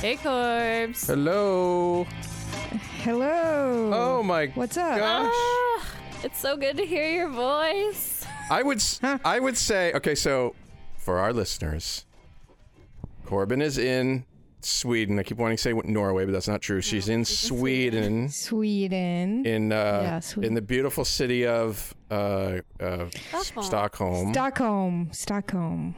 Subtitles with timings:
[0.00, 1.06] Hey, Corbs.
[1.06, 2.04] Hello.
[3.02, 3.90] Hello.
[3.92, 4.96] Oh my What's up?
[4.98, 5.32] gosh.
[5.34, 5.86] Ah,
[6.22, 8.24] it's so good to hear your voice.
[8.50, 10.54] I would s- I would say okay, so
[10.96, 12.06] for our listeners,
[13.26, 14.24] Corbin is in
[14.60, 15.18] Sweden.
[15.18, 16.80] I keep wanting to say Norway, but that's not true.
[16.80, 19.44] She's in Sweden, Sweden.
[19.46, 20.48] in uh, Yeah, Sweden.
[20.48, 23.64] in the beautiful city of uh, uh, Stockholm.
[23.64, 24.32] Stockholm.
[24.32, 25.08] Stockholm.
[25.12, 25.94] Stockholm.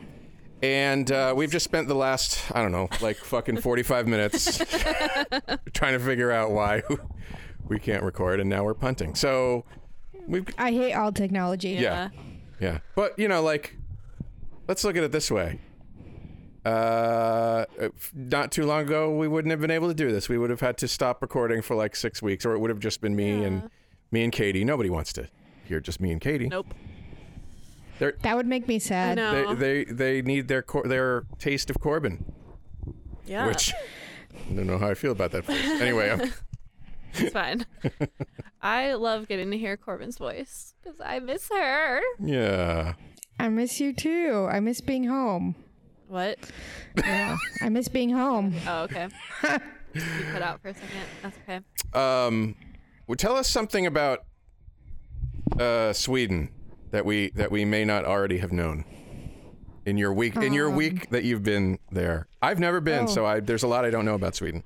[0.63, 4.59] And uh, we've just spent the last, I don't know, like fucking 45 minutes
[5.73, 6.83] trying to figure out why
[7.67, 9.15] we can't record, and now we're punting.
[9.15, 9.65] So
[10.27, 11.71] we've I hate all technology.
[11.71, 12.11] Yeah.
[12.61, 12.79] Yeah.
[12.95, 13.77] But, you know, like,
[14.69, 15.61] let's look at it this way.
[16.65, 17.65] Uh,
[18.15, 20.29] not too long ago, we wouldn't have been able to do this.
[20.29, 22.80] We would have had to stop recording for like six weeks, or it would have
[22.80, 23.71] just been me and
[24.11, 24.63] me and Katie.
[24.65, 25.29] Nobody wants to
[25.65, 26.49] hear just me and Katie.
[26.49, 26.74] Nope.
[28.23, 29.16] That would make me sad.
[29.16, 29.54] know.
[29.54, 32.24] They, they they need their cor- their taste of Corbin,
[33.26, 33.46] yeah.
[33.46, 33.73] which
[34.34, 35.45] I don't know how I feel about that.
[35.45, 35.80] Phrase.
[35.80, 36.32] Anyway, I'm,
[37.15, 37.66] It's fine.
[38.62, 42.01] I love getting to hear Corbin's voice because I miss her.
[42.21, 42.95] yeah.
[43.38, 44.46] I miss you too.
[44.51, 45.54] I miss being home.
[46.09, 46.38] What?
[46.96, 47.37] Yeah.
[47.62, 48.54] I miss being home.
[48.66, 49.09] Oh, okay.
[49.95, 50.88] you cut out for a second.
[51.23, 51.60] That's okay.
[52.26, 52.54] Um,
[53.06, 54.21] well, tell us something about
[55.59, 56.51] uh, Sweden
[56.91, 58.85] that we that we may not already have known
[59.87, 62.27] in your week in your week that you've been there.
[62.43, 63.07] I've never been, oh.
[63.07, 64.62] so I there's a lot I don't know about Sweden.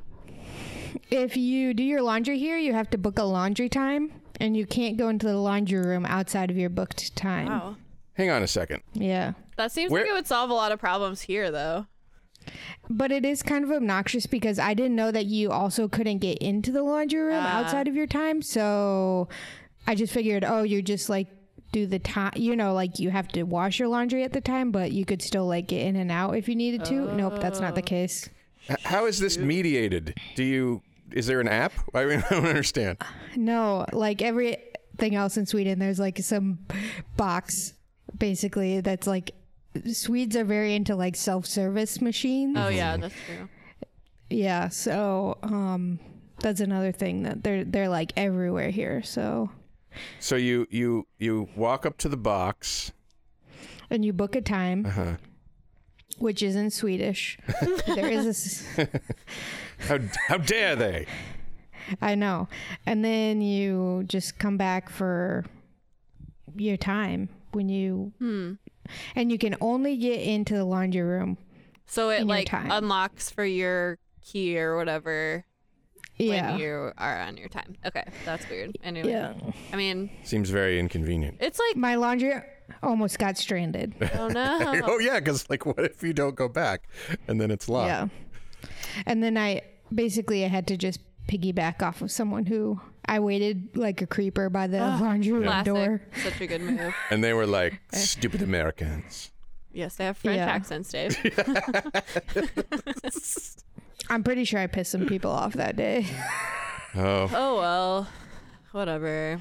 [1.11, 4.67] If you do your laundry here, you have to book a laundry time, and you
[4.67, 7.46] can't go into the laundry room outside of your booked time.
[7.48, 7.77] Wow.
[8.14, 8.83] Hang on a second.
[8.92, 9.33] Yeah.
[9.56, 11.86] That seems Where- like it would solve a lot of problems here, though.
[12.89, 16.39] But it is kind of obnoxious because I didn't know that you also couldn't get
[16.39, 17.61] into the laundry room Ah.
[17.61, 18.41] outside of your time.
[18.42, 19.29] So
[19.86, 21.27] I just figured, oh, you're just like
[21.74, 24.70] do the time, you know, like you have to wash your laundry at the time,
[24.70, 27.12] but you could still like get in and out if you needed to.
[27.14, 28.30] Nope, that's not the case.
[28.70, 30.14] H- how is this mediated?
[30.36, 31.73] Do you is there an app?
[31.95, 32.98] I mean, I don't understand.
[33.36, 36.61] No, like everything else in Sweden, there's like some
[37.17, 37.74] box
[38.17, 39.33] basically that's like
[39.92, 42.56] Swedes are very into like self service machines.
[42.56, 43.48] Oh, yeah, that's true.
[44.30, 45.98] Yeah, so um
[46.39, 49.02] that's another thing that they're they're like everywhere here.
[49.02, 49.51] So
[50.20, 52.92] So you you you walk up to the box.
[53.90, 55.16] and you book a time, Uh-huh.
[56.18, 57.38] which is in Swedish.
[57.86, 58.66] there is this
[59.88, 61.06] How how dare they?
[62.00, 62.48] I know.
[62.86, 65.44] And then you just come back for
[66.56, 68.52] your time when you Hmm.
[69.14, 71.36] and you can only get into the laundry room.
[71.86, 75.44] So it like unlocks for your key or whatever
[76.17, 76.52] Yeah.
[76.52, 77.77] when you are on your time.
[77.85, 78.77] Okay, that's weird.
[78.85, 79.35] Anyway, Yeah.
[79.73, 81.39] I mean, Seems very inconvenient.
[81.41, 82.35] it's like My laundry
[82.83, 83.95] almost got stranded.
[84.14, 84.58] oh no.
[84.85, 86.83] oh yeah, because like, what if you don't go back
[87.29, 87.89] and then it's locked?
[87.89, 88.08] Yeah.
[89.07, 93.77] And then I basically I had to just piggyback off of someone who I waited
[93.77, 95.73] like a creeper by the ah, laundry room Classic.
[95.74, 96.01] door.
[96.23, 96.95] Such a good move.
[97.11, 99.30] And they were like, stupid Americans.
[99.73, 100.47] Yes, they have French Yeah.
[100.47, 101.17] accents, Dave.
[104.11, 106.07] I'm pretty sure I pissed some people off that day.
[106.97, 108.09] Oh, oh well,
[108.73, 109.41] whatever.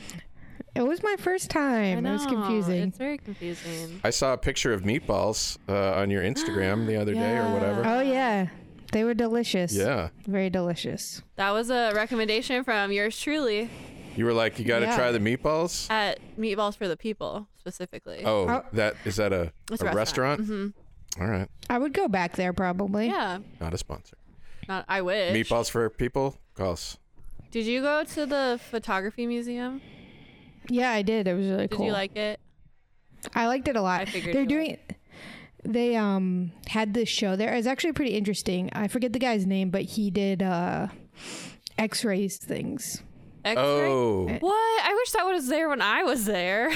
[0.75, 2.03] It was my first I time.
[2.03, 2.09] know.
[2.09, 2.81] It was confusing.
[2.87, 3.99] It's very confusing.
[4.03, 7.53] I saw a picture of meatballs uh, on your Instagram the other day or Yeah.
[7.53, 7.83] whatever.
[7.85, 8.47] Oh yeah.
[8.91, 9.73] They were delicious.
[9.75, 10.09] Yeah.
[10.25, 11.21] Very delicious.
[11.35, 13.69] That was a recommendation from yours truly
[14.15, 14.95] You were like, you got to Yeah.
[14.95, 15.89] try the meatballs?
[15.91, 18.23] at Meatballs for the People specifically.
[18.25, 18.63] Oh, Oh.
[18.73, 20.39] that is that a, It's a a restaurant?
[20.39, 20.75] restaurant.
[21.19, 21.47] All right.
[21.69, 23.07] I would go back there probably.
[23.07, 24.17] Yeah, Not a sponsor.
[24.67, 25.35] Not I wish.
[25.35, 26.37] Meatballs for people?
[26.55, 26.97] Call us.
[27.51, 29.81] Did you go to the photography museum?
[30.69, 31.27] Yeah, I did.
[31.27, 31.67] It was really cool.
[31.67, 31.85] Did cool.
[31.87, 32.39] you like it?
[33.35, 34.01] I liked it a lot.
[34.01, 34.77] I figured They're you doing
[35.65, 37.53] they um had this show there.
[37.53, 38.69] It's actually pretty interesting.
[38.73, 40.87] I forget the guy's name, but he did uh
[41.77, 43.01] x-rays things.
[43.45, 43.61] X-ray?
[43.63, 44.83] Oh, What?
[44.85, 46.71] I wish that was there when I was there.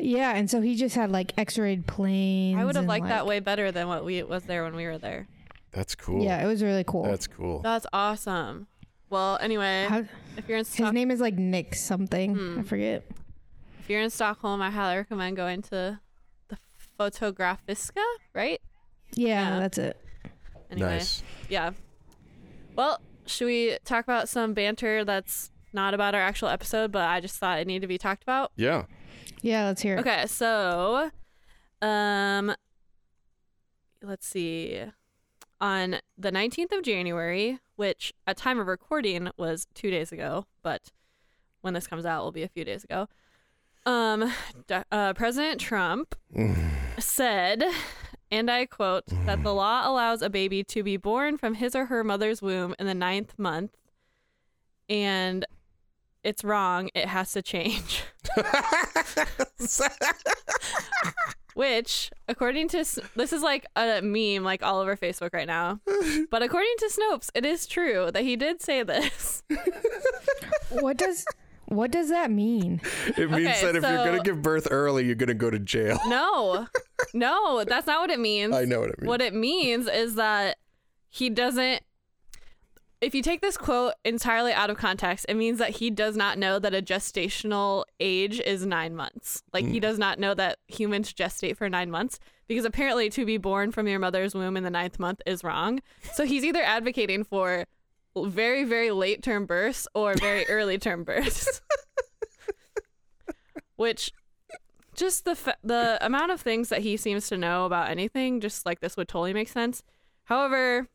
[0.00, 2.56] Yeah, and so he just had like x-rayed planes.
[2.56, 4.86] I would have and, liked that way better than what we was there when we
[4.86, 5.26] were there.
[5.72, 6.24] That's cool.
[6.24, 7.04] Yeah, it was really cool.
[7.04, 7.60] That's cool.
[7.60, 8.66] That's awesome.
[9.10, 10.04] Well, anyway, How-
[10.36, 12.34] if you're in his name is like Nick something.
[12.34, 12.58] Hmm.
[12.60, 13.04] I forget.
[13.80, 15.98] if you're in Stockholm, I highly recommend going to
[16.48, 16.58] the
[17.00, 18.04] Fotografiska,
[18.34, 18.60] right?
[19.14, 19.60] Yeah, Yeah.
[19.60, 19.96] that's it.
[20.70, 21.22] Anyway, Nice.
[21.48, 21.70] yeah.
[22.76, 27.20] Well, should we talk about some banter that's not about our actual episode, but I
[27.20, 28.52] just thought it needed to be talked about?
[28.56, 28.84] Yeah.
[29.40, 30.00] Yeah, let's hear it.
[30.00, 31.10] Okay, so
[31.80, 32.54] um
[34.02, 34.82] let's see.
[35.60, 40.90] On the 19th of January, which at time of recording was 2 days ago, but
[41.60, 43.08] when this comes out will be a few days ago.
[43.86, 44.32] Um
[44.92, 46.14] uh, President Trump
[46.98, 47.64] said
[48.30, 51.86] and I quote that the law allows a baby to be born from his or
[51.86, 53.74] her mother's womb in the ninth month
[54.88, 55.46] and
[56.24, 56.90] it's wrong.
[56.94, 58.02] It has to change.
[61.58, 62.84] Which, according to
[63.16, 65.80] this is like a meme like all over Facebook right now.
[66.30, 69.42] But according to Snopes, it is true that he did say this.
[70.70, 71.24] What does
[71.64, 72.80] what does that mean?
[73.08, 75.98] It means Okay, that if you're gonna give birth early, you're gonna go to jail.
[76.06, 76.68] No,
[77.12, 78.54] no, that's not what it means.
[78.54, 79.08] I know what it means.
[79.08, 80.58] What it means is that
[81.08, 81.82] he doesn't.
[83.00, 86.36] If you take this quote entirely out of context, it means that he does not
[86.36, 89.42] know that a gestational age is nine months.
[89.52, 89.82] Like, he mm.
[89.82, 92.18] does not know that humans gestate for nine months
[92.48, 95.80] because apparently to be born from your mother's womb in the ninth month is wrong.
[96.12, 97.66] So he's either advocating for
[98.16, 101.60] very, very late term births or very early term births.
[103.76, 104.10] Which
[104.96, 108.66] just the fa- the amount of things that he seems to know about anything, just
[108.66, 109.84] like this would totally make sense.
[110.24, 110.88] However,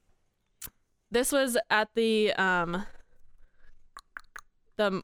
[1.14, 2.86] this was at the um
[4.78, 5.04] the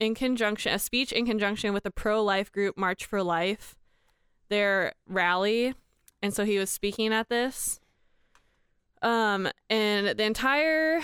[0.00, 3.76] in conjunction a speech in conjunction with the pro life group March for Life,
[4.48, 5.74] their rally,
[6.22, 7.80] and so he was speaking at this.
[9.02, 11.00] Um, and the entire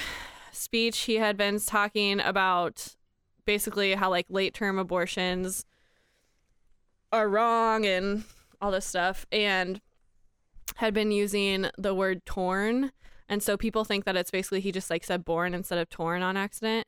[0.52, 2.96] speech he had been talking about
[3.44, 5.64] basically how like late term abortions
[7.12, 8.24] are wrong and
[8.60, 9.80] all this stuff and
[10.76, 12.90] had been using the word torn
[13.28, 16.22] and so people think that it's basically he just like said born instead of torn
[16.22, 16.86] on accident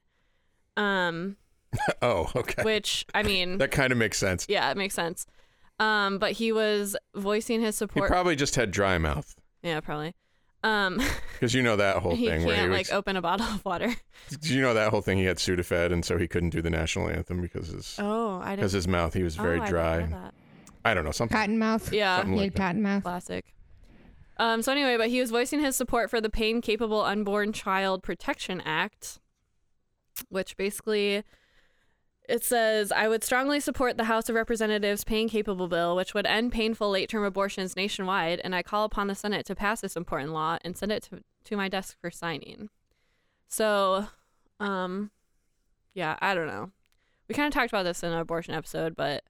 [0.76, 1.37] um
[2.02, 2.62] oh, okay.
[2.62, 4.46] which i mean That kind of makes sense.
[4.49, 5.26] yeah it makes sense
[5.81, 7.94] um but he was voicing his support.
[7.94, 10.14] He support probably just had dry mouth yeah probably
[10.64, 11.00] um
[11.35, 12.76] because you know that whole he thing can't where he was.
[12.90, 13.94] like open a bottle of water
[14.43, 15.17] you know that whole thing.
[15.19, 18.56] He had Sudafed, and so he couldn't do the national anthem because his oh i
[18.56, 19.96] because didn't his mouth he was very oh, I dry.
[19.99, 20.35] didn't know that.
[20.85, 21.37] I don't know something.
[21.37, 21.93] Cotton mouth.
[21.93, 22.58] yeah Something He like had that.
[22.61, 23.02] cotton mouth.
[23.05, 23.44] Classic.
[24.38, 28.02] Um, so anyway, but he was voicing his support for the Pain Capable Unborn Child
[28.02, 29.19] Protection Act,
[30.29, 31.25] which basically
[32.29, 36.26] it says, I would strongly support the House of Representatives pain capable bill, which would
[36.26, 39.96] end painful late term abortions nationwide, and I call upon the Senate to pass this
[39.96, 42.69] important law and send it to, to my desk for signing.
[43.49, 44.08] So,
[44.61, 45.11] um,
[45.94, 46.70] yeah, I don't know.
[47.29, 49.25] We kind of talked about this in an abortion episode, but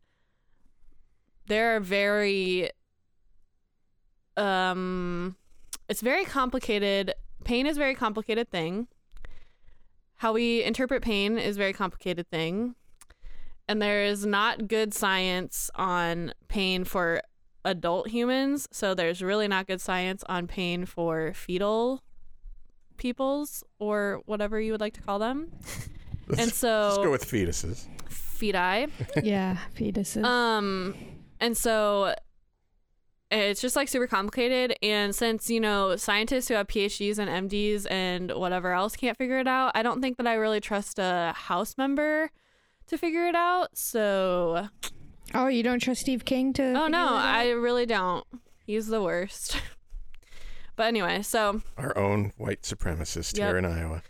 [1.47, 2.71] there are very
[4.39, 5.37] um
[5.89, 7.15] it's very complicated.
[7.45, 8.89] Pain is a very complicated thing.
[10.17, 12.75] How we interpret pain is a very complicated thing.
[13.69, 17.23] And there is not good science on pain for
[17.65, 18.67] adult humans.
[18.73, 22.03] So there's really not good science on pain for fetal
[22.97, 25.53] peoples or whatever you would like to call them.
[26.37, 27.87] And so Let's go so with fetuses.
[28.11, 28.91] feti.
[29.25, 30.23] Yeah, fetuses.
[30.25, 30.95] um,
[31.41, 32.15] and so
[33.31, 34.75] it's just like super complicated.
[34.83, 39.39] And since, you know, scientists who have PhDs and MDs and whatever else can't figure
[39.39, 42.31] it out, I don't think that I really trust a House member
[42.87, 43.77] to figure it out.
[43.77, 44.69] So,
[45.35, 46.73] oh, you don't trust Steve King to?
[46.73, 47.09] oh no.
[47.11, 48.25] I really don't.
[48.65, 49.61] He's the worst.
[50.77, 53.49] but anyway, so Our own white supremacist Yep.
[53.49, 54.03] here in Iowa.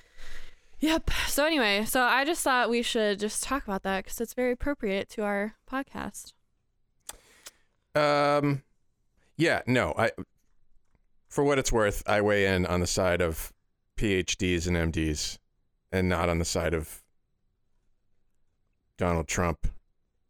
[0.80, 1.10] Yep.
[1.26, 4.52] So anyway, so I just thought we should just talk about that because it's very
[4.52, 6.34] appropriate to our podcast.
[7.96, 8.62] Um,
[9.38, 10.10] yeah, no, I.
[11.30, 13.52] For what it's worth, I weigh in on the side of
[13.96, 15.38] PhDs and MDs,
[15.92, 17.02] and not on the side of
[18.96, 19.66] Donald Trump,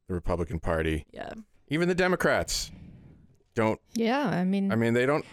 [0.09, 1.33] the Republican Party, Yeah.
[1.69, 2.71] even the Democrats.
[3.55, 5.25] Don't Yeah, I mean, I mean they don't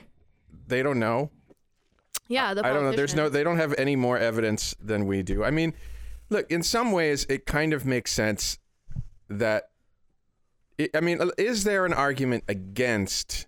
[0.67, 1.29] they don't know.
[2.27, 2.53] Yeah.
[2.53, 2.91] The I don't know.
[2.91, 3.29] There's no.
[3.29, 5.43] They don't have any more evidence than we do.
[5.43, 5.73] I mean,
[6.29, 6.49] look.
[6.49, 8.57] In some ways, it kind of makes sense
[9.29, 9.69] that.
[10.77, 13.45] It, I mean, is there an argument against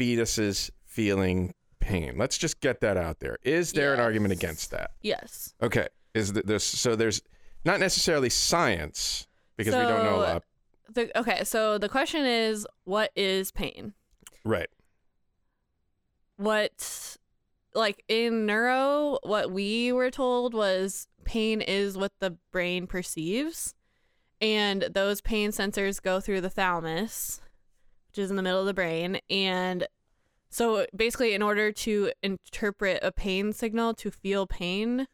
[0.00, 2.16] fetuses feeling pain?
[2.16, 3.38] Let's just get that out there.
[3.42, 4.92] Is there an argument against that?
[5.02, 5.54] Yes.
[5.62, 5.88] Okay.
[6.14, 7.22] Is th- there's so there's
[7.64, 9.26] not necessarily science
[9.56, 10.44] because we don't know a lot.
[10.92, 13.92] The, okay, so the question is, what is pain?
[14.44, 14.68] Right.
[16.36, 17.16] What,
[17.74, 23.74] like in neuro, what we were told was pain is what the brain perceives,
[24.40, 27.40] and those pain sensors go through the thalamus,
[28.10, 29.86] which is in the middle of the brain, and
[30.52, 35.06] So basically, in order to interpret a pain signal, to feel pain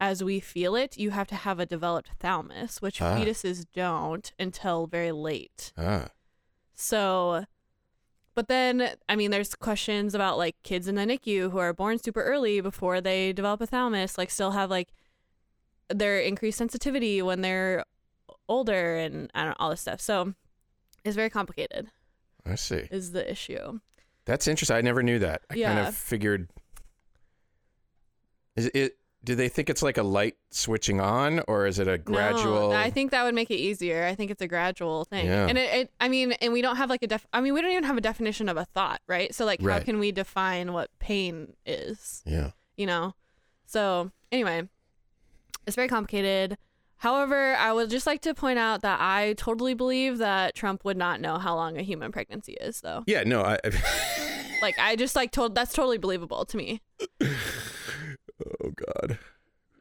[0.00, 3.16] as we feel it, you have to have a developed thalamus, which Ah.
[3.16, 5.72] fetuses don't until very late.
[5.78, 6.08] Ah.
[6.74, 7.44] So,
[8.34, 12.00] but then, I mean, there's questions about like kids in the NICU who are born
[12.00, 14.88] super early before they develop a thalamus, like still have like
[15.88, 17.84] their increased sensitivity when they're
[18.48, 20.00] older and I don't know, all this stuff.
[20.00, 20.34] So
[21.04, 21.92] it's very complicated,
[22.44, 22.88] I see.
[22.90, 23.80] is the issue.
[24.24, 24.76] That's interesting.
[24.76, 25.42] I never knew that.
[25.50, 26.48] I kind of figured.
[28.56, 28.96] Is it?
[29.24, 32.70] Do they think it's like a light switching on, or is it a gradual?
[32.70, 34.04] No, I think that would make it easier.
[34.04, 35.26] I think it's a gradual thing.
[35.26, 35.46] Yeah.
[35.46, 37.24] And it, it, I mean, and we don't have like a def.
[37.32, 39.32] I mean, we don't even have a definition of a thought, right?
[39.32, 42.22] So like, how can we define what pain is?
[42.26, 42.50] Yeah.
[42.76, 43.14] you know.
[43.66, 44.68] So anyway,
[45.66, 46.58] it's very complicated.
[47.02, 50.96] However, I would just like to point out that I totally believe that Trump would
[50.96, 53.02] not know how long a human pregnancy is, though.
[53.08, 53.24] Yeah.
[53.24, 53.42] No.
[53.42, 53.58] I.
[54.62, 56.80] Like, I just like told that's totally believable to me.
[57.20, 59.18] oh God.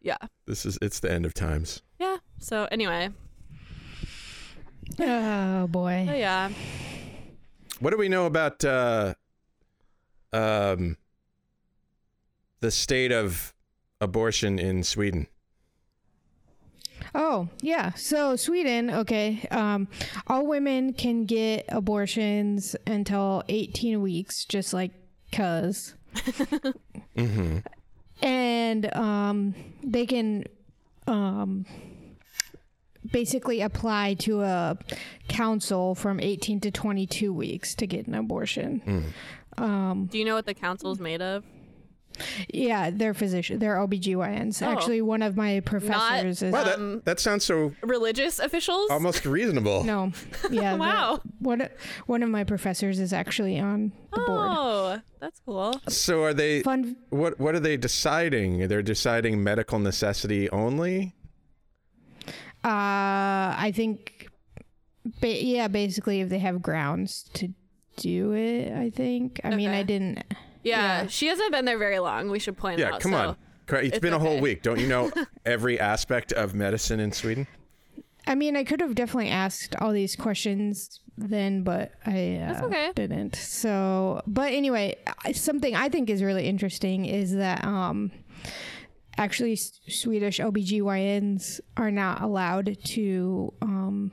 [0.02, 0.80] Yeah, This is.
[0.82, 1.84] It's the end of times.
[2.00, 2.18] yeah.
[2.40, 3.12] So anyway,
[5.00, 6.06] Oh boy.
[6.10, 6.50] so yeah.
[7.80, 9.14] What do we know about uh,
[10.34, 10.98] um,
[12.62, 13.54] the state of
[14.00, 15.28] abortion in Sweden?
[17.16, 17.94] Oh, yeah.
[17.94, 19.46] So Sweden, okay.
[19.52, 19.88] Um,
[20.28, 24.92] all women can get abortions until 18 weeks, just like
[25.32, 25.96] cuz.
[27.18, 27.58] Mm-hmm.
[28.26, 30.46] And um, they can
[31.08, 31.66] um,
[33.12, 34.78] basically apply to a
[35.28, 39.14] council from 18 to 22 weeks to get an abortion.
[39.58, 41.44] Um, Do you know what the council's made of?
[42.54, 44.66] Yeah, they're physician, they're OBGYNs.
[44.66, 44.72] Oh.
[44.72, 48.90] Actually, one of my professors is Wow, that Um, that sounds so Religious officials?
[48.92, 49.84] almost reasonable.
[49.84, 50.12] No.
[50.50, 50.74] Yeah.
[50.74, 51.22] the- Wow.
[51.40, 51.68] one
[52.06, 54.50] one of my professors is actually on the board.
[54.52, 55.80] Oh, that's cool.
[55.88, 56.62] So are they?
[56.64, 56.96] Fun.
[57.10, 58.68] What what are they deciding?
[58.68, 61.14] They're deciding medical necessity only.
[62.64, 64.28] Uh, I think.
[65.20, 67.50] Ba- yeah, basically, if they have grounds to
[67.98, 69.42] do it, I think.
[69.44, 70.24] I mean, I didn't.
[70.64, 71.08] Yeah, Yeah.
[71.08, 72.30] she hasn't been there very long.
[72.30, 72.88] We should point out.
[72.88, 73.02] Yeah, out.
[73.02, 73.36] come so- on.
[73.74, 74.64] It's it's been a whole week.
[74.64, 75.12] Don't you know
[75.46, 77.48] every aspect of medicine in Sweden?
[78.28, 82.92] I mean, I could have definitely asked all these questions then, but I uh, okay.
[82.96, 83.36] didn't.
[83.38, 84.98] So, but anyway,
[85.34, 88.12] something I think is really interesting is that um,
[89.18, 94.12] actually Swedish OBGYNs are not allowed to um,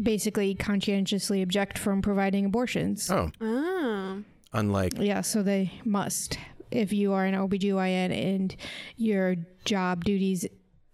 [0.00, 3.10] basically conscientiously object from providing abortions.
[3.10, 4.24] Oh, Oh.
[4.52, 6.38] Unlike Yeah, so they must.
[6.70, 8.56] If you are an OBGYN and
[8.96, 10.46] your job duties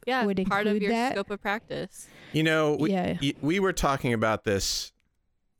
[0.06, 1.12] Yeah, Would part of include your that.
[1.12, 2.06] scope of practice.
[2.32, 3.16] you know we Yeah.
[3.20, 4.92] y- we were talking about this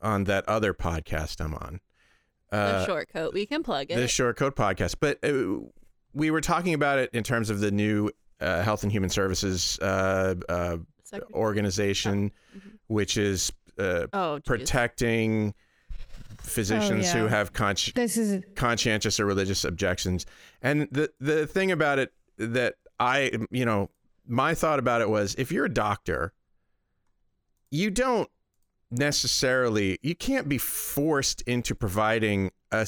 [0.03, 1.81] on that other podcast I'm on.
[2.51, 3.35] The Uh, short coat.
[3.35, 3.97] We can plug it.
[3.97, 4.97] the Short Coat podcast.
[5.01, 5.67] But uh,
[6.13, 8.11] we were talking about it in terms of the new
[8.41, 12.31] uh, Health and Human Services uh, uh, Second- organization,
[12.87, 14.45] which is uh, oh, geez.
[14.47, 15.55] protecting
[16.47, 20.27] physicians Oh, who have consci- this is conscientious or religious objections.
[20.63, 23.91] And the the thing about it that I you know
[24.27, 26.33] my thought about it was if you're a doctor,
[27.71, 28.29] you don't
[28.91, 32.87] necessarily you can't be forced into providing a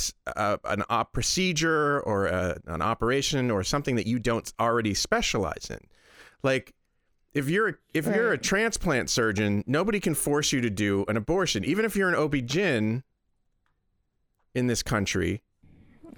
[0.64, 5.80] an op procedure or a, an operation or something that you don't already specialize in.
[6.42, 6.74] Like
[7.32, 11.16] if you're a, if you're a transplant surgeon nobody can force you to do an
[11.16, 11.64] abortion.
[11.64, 13.02] Even if you're an OB-GYN
[14.58, 15.42] in this country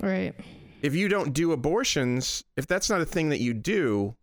[0.02, 0.34] right.
[0.82, 4.16] if you don't do abortions, if that's not a thing that you do,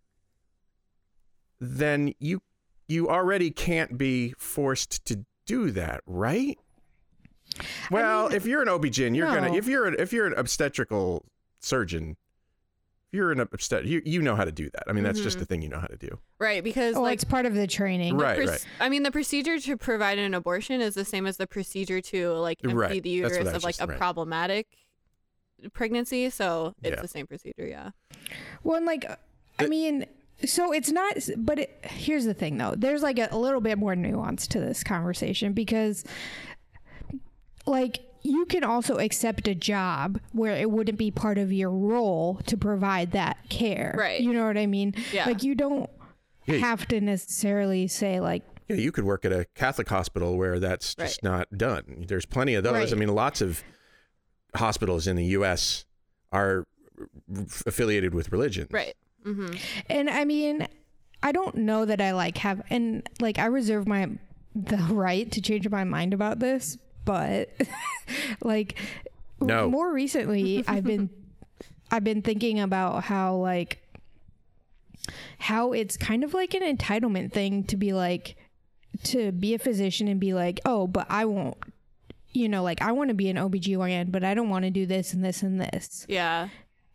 [1.60, 2.42] then you
[2.88, 6.58] you already can't be forced to do that, right?
[7.90, 11.26] Well, mean, if you're an OB-GYN, you're gonna if you're an, if you're an obstetrical
[11.60, 12.18] surgeon,
[13.12, 14.84] you're an obstet you you know how to do that.
[14.88, 15.40] I mean, that's just Mhm.
[15.42, 16.20] the thing you know how to do.
[16.40, 18.18] Right, because Oh, like it's part of the training.
[18.18, 18.66] the Right, proc- right.
[18.80, 22.34] I mean, the procedure to provide an abortion is the same as the procedure to
[22.34, 23.98] like empty Right, the uterus of like just- a right.
[23.98, 24.68] problematic
[25.74, 26.30] pregnancy.
[26.30, 27.02] So it's Yeah.
[27.02, 27.66] the same procedure.
[27.66, 27.92] Yeah.
[28.64, 29.06] Well, and like,
[29.60, 30.06] I It- mean,
[30.46, 32.76] so it's not, but it, here's the thing though.
[32.78, 36.04] There's like a, a little bit more nuance to this conversation because,
[37.66, 42.42] like, you can also accept a job where it wouldn't be part of your role
[42.48, 43.96] to provide that care.
[43.98, 44.20] Right.
[44.20, 44.94] You know what I mean?
[45.14, 45.26] Yeah.
[45.26, 45.90] Like, you don't
[46.46, 46.58] Yeah.
[46.58, 50.94] have to necessarily say, like, Yeah, you could work at a Catholic hospital where that's
[50.96, 52.04] just not done.
[52.08, 52.74] There's plenty of those.
[52.74, 52.92] Right.
[52.92, 53.64] I mean, lots of
[54.56, 55.86] hospitals in the U.S.
[56.34, 56.66] are
[57.66, 58.68] affiliated with religion.
[58.72, 58.96] Right.
[59.26, 59.56] Mm-hmm.
[59.90, 60.68] And I mean,
[61.24, 64.10] I don't know that I like have and like I reserve my
[64.56, 67.50] the right to change my mind about this, but
[68.44, 68.78] like
[69.42, 69.68] No.
[69.70, 71.10] more recently I've been
[71.90, 73.80] I've been thinking about how like
[75.40, 78.36] how it's kind of like an entitlement thing to be like
[79.04, 81.58] to be a physician and be like, "Oh, but I won't
[82.34, 84.86] you know, like I want to be an OBGYN, but I don't want to do
[84.86, 86.50] this and this and this." Yeah.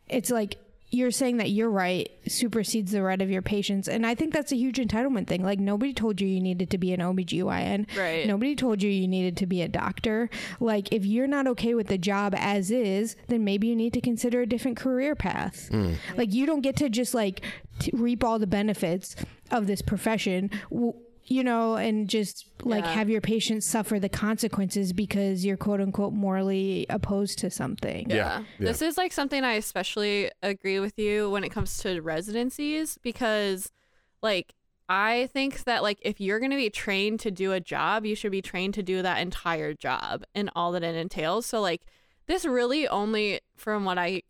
[0.09, 0.57] it's like
[0.95, 4.53] you're saying that your right supersedes the right of your patients and i think that's
[4.53, 5.43] a huge entitlement thing.
[5.43, 8.27] Like nobody told you you needed to be an obgyn Right.
[8.27, 10.29] nobody told you you needed to be a doctor.
[10.61, 14.01] Like if you're not okay with the job as is then maybe you need to
[14.01, 15.69] consider a different career path.
[15.71, 15.95] Hmm.
[16.17, 17.43] Like you don't get to just like
[17.79, 19.17] t- reap all the benefits
[19.51, 20.51] of this profession.
[20.71, 22.93] W- you know and just like Yeah.
[22.95, 28.17] have your patients suffer the consequences because you're quote unquote morally opposed to something Yeah,
[28.17, 28.39] Yeah.
[28.59, 28.67] yeah.
[28.67, 33.71] This is like something I especially agree with you when it comes to residencies because
[34.23, 34.55] like
[34.89, 38.15] I think that like if you're going to be trained to do a job, you
[38.15, 41.47] should be trained to do that entire job and all that it entails.
[41.47, 41.83] So like
[42.27, 44.23] this really only from what I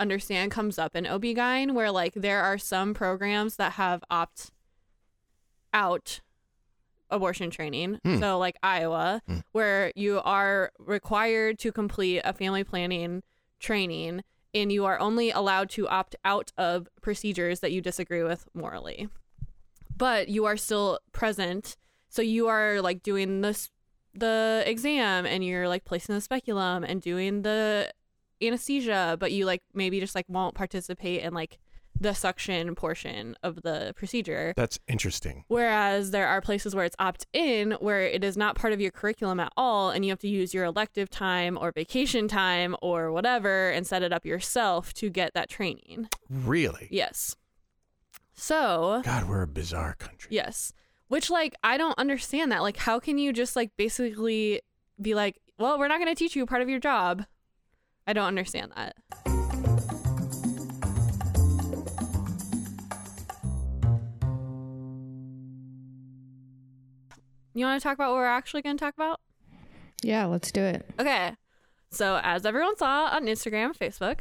[0.00, 4.50] understand comes up in OB-GYN where like there are some programs that have opt
[5.72, 6.20] out
[7.10, 7.98] abortion training.
[8.04, 8.18] Hmm.
[8.18, 9.38] So like Iowa Hmm.
[9.52, 13.22] where you are required to complete a family planning
[13.60, 14.22] training
[14.54, 19.08] and you are only allowed to opt out of procedures that you disagree with morally.
[19.96, 21.76] But you are still present.
[22.08, 23.70] So you are like doing this
[24.14, 27.92] the exam and you're like placing the speculum and doing the
[28.42, 31.58] anesthesia, but you like maybe just like won't participate in like
[32.00, 34.52] the suction portion of the procedure.
[34.56, 35.44] That's interesting.
[35.48, 38.90] Whereas there are places where it's opt in, where it is not part of your
[38.90, 43.10] curriculum at all, and you have to use your elective time or vacation time or
[43.12, 46.08] whatever and set it up yourself to get that training.
[46.30, 46.88] Really?
[46.90, 47.36] Yes.
[48.34, 50.28] So, God, we're a bizarre country.
[50.32, 50.72] yes.
[51.08, 52.60] Which, like, I don't understand that.
[52.62, 54.60] Like, how can you just, like, basically
[55.00, 57.24] be like, well, we're not going to teach you part of your job?
[58.06, 58.94] I don't understand that.
[67.58, 69.20] You want to talk about what we're actually going to talk about?
[70.02, 71.34] yeah let's do it Okay.
[71.90, 74.20] So, as everyone saw on Instagram, Facebook,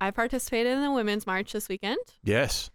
[0.00, 1.98] I participated in the Women's March this weekend.
[2.22, 2.70] Yes.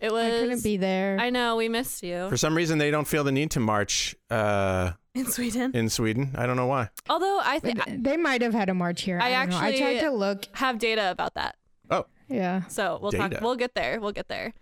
[0.00, 0.24] It was.
[0.24, 3.22] i couldn't be there I know we missed you For some reason, they don't feel
[3.22, 5.76] the need to march uh, in Sweden.
[5.76, 6.34] in Sweden.
[6.34, 6.88] I don't know why.
[7.08, 9.20] Although I think They might have had a march here.
[9.20, 9.58] I, I don't know.
[9.58, 10.46] I tried to look.
[10.54, 11.54] have data about that.
[11.88, 12.66] Oh, Yeah.
[12.66, 13.36] So we'll Data.
[13.36, 13.42] talk.
[13.42, 14.00] We'll get there.
[14.00, 14.54] We'll get there.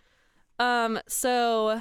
[0.58, 1.00] Um.
[1.08, 1.80] So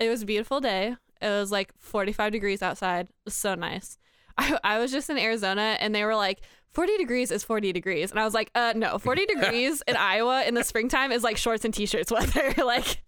[0.00, 0.96] it was a beautiful day.
[1.22, 3.08] It was like 45 degrees outside.
[3.28, 3.98] So nice.
[4.38, 6.40] I, I was just in Arizona and they were like
[6.72, 10.42] 40 degrees is 40 degrees and I was like uh no 40 degrees in Iowa
[10.44, 12.98] in the springtime is like shorts and t-shirts weather like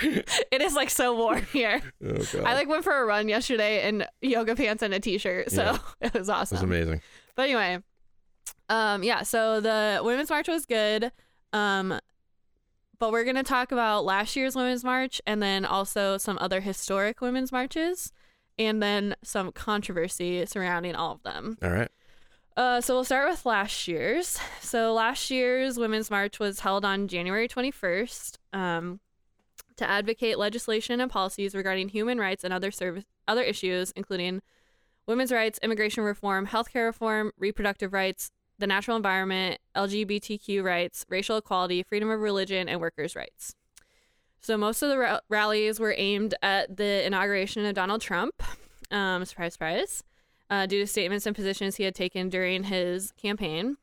[0.00, 1.82] it is like so warm here.
[2.04, 5.62] oh I like went for a run yesterday in yoga pants and a t-shirt so
[5.62, 5.78] Yeah.
[6.00, 6.56] it was awesome.
[6.56, 7.00] That's amazing.
[7.34, 7.78] But anyway,
[8.68, 9.22] um, yeah.
[9.22, 11.12] So the women's march was good.
[11.52, 11.98] Um,
[12.98, 17.20] but we're gonna talk about last year's women's march and then also some other historic
[17.20, 18.12] women's marches,
[18.58, 21.56] and then some controversy surrounding all of them.
[21.62, 21.90] All right.
[22.56, 24.36] Uh, so we'll start with last year's.
[24.60, 28.98] So last year's women's march was held on January 21st um,
[29.76, 34.40] to advocate legislation and policies regarding human rights and other service other issues, including
[35.06, 41.82] women's rights, immigration reform, healthcare reform, reproductive rights, the natural environment, LGBTQ rights, racial equality,
[41.82, 43.54] freedom of religion, and workers' rights.
[44.40, 48.42] So most of the ra- rallies were aimed at the inauguration of Donald Trump.
[48.90, 50.02] Um, surprise, surprise
[50.50, 53.76] uh, due to statements and positions he had taken during his campaign.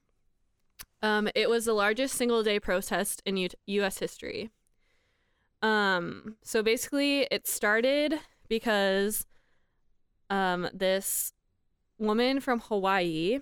[1.01, 3.99] Um, it was the largest single day protest in U- U.S.
[3.99, 4.49] history.
[5.61, 9.25] Um, so basically, it started because
[10.29, 11.33] um, this
[11.97, 13.39] woman from Hawaii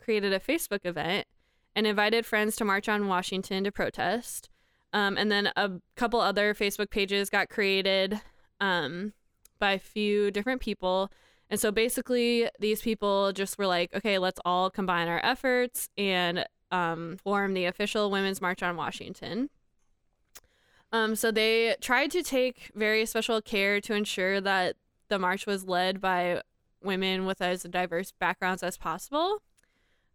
[0.00, 1.26] created a Facebook event
[1.74, 4.48] and invited friends to march on Washington to protest.
[4.92, 8.20] Um, and then a couple other Facebook pages got created
[8.60, 9.12] um,
[9.58, 11.10] by a few different people.
[11.48, 16.44] And so basically, these people just were like, okay, let's all combine our efforts and
[16.70, 19.50] um, form the official Women's March on Washington.
[20.92, 24.76] Um, so they tried to take very special care to ensure that
[25.08, 26.42] the march was led by
[26.82, 29.38] women with as diverse backgrounds as possible.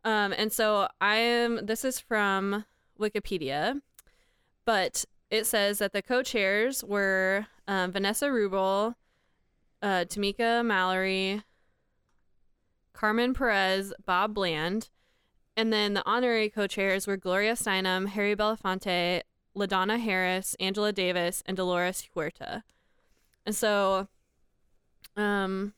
[0.05, 2.63] Um, and so I am, this is from
[2.97, 3.81] Wikipedia,
[4.63, 8.95] but it says that the co chairs were um, Vanessa Wruble,
[9.81, 11.43] uh, Tamika Mallory,
[12.93, 14.89] Carmen Perez, Bob Bland,
[15.57, 19.21] and then the honorary co-chairs were Gloria Steinem, Harry Belafonte,
[19.55, 22.63] LaDonna Harris, Angela Davis, and Dolores Huerta.
[23.45, 24.07] And so,
[25.15, 25.73] um,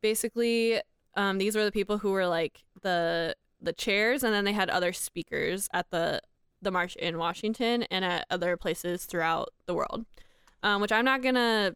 [0.00, 0.80] basically,
[1.14, 4.70] um, these were the people who were like the the chairs, and then they had
[4.70, 6.20] other speakers at the
[6.60, 10.04] the march in Washington and at other places throughout the world.
[10.62, 11.74] Um, which I'm not gonna,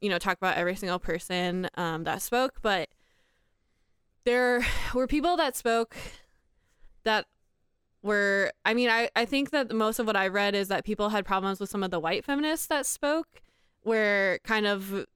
[0.00, 2.88] you know, talk about every single person um, that spoke, but
[4.24, 4.64] there
[4.94, 5.96] were people that spoke
[7.04, 7.26] that
[8.02, 11.08] were I mean I, I think that most of what I read is that people
[11.08, 13.42] had problems with some of the white feminists that spoke
[13.82, 15.06] where kind of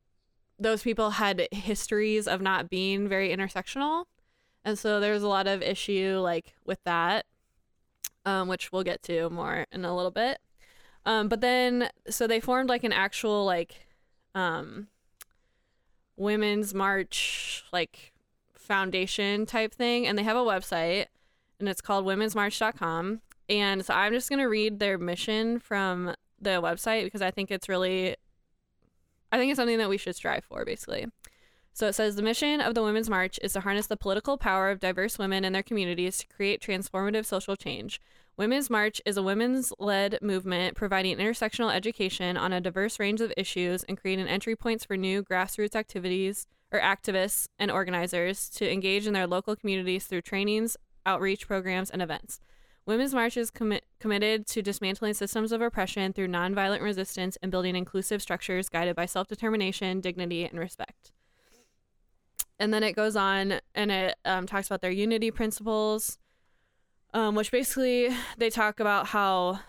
[0.63, 4.05] those people had histories of not being very intersectional.
[4.65, 7.27] And so there's a lot of issue like with that
[8.25, 10.39] um, which we'll get to more in a little bit.
[11.05, 13.87] Um, but then so they formed like an actual like
[14.35, 14.89] um,
[16.17, 18.13] women's march like
[18.55, 20.07] foundation type thing.
[20.07, 21.07] And they have a website
[21.59, 26.61] and it's called womensmarch.com and so i'm just going to read their mission from the
[26.61, 28.17] website because i think it's really
[29.33, 31.07] i think it's something that we should strive for basically
[31.75, 34.71] so it says the mission of the women's march is to harness the political power
[34.71, 38.01] of diverse women and their communities to create transformative social change
[38.35, 43.33] Women's March is a women's led movement providing intersectional education on a diverse range of
[43.37, 49.07] issues and creating entry points for new grassroots activities or activists and organizers to engage
[49.07, 52.41] in their local communities through trainings, outreach programs, and events.
[52.85, 57.77] Women's March is commi- committed to dismantling systems of oppression through nonviolent resistance and building
[57.77, 61.13] inclusive structures guided by self determination, dignity, and respect.
[62.59, 66.19] And then it goes on and it um, talks about their unity principles,
[67.15, 69.61] um, which basically they talk about how.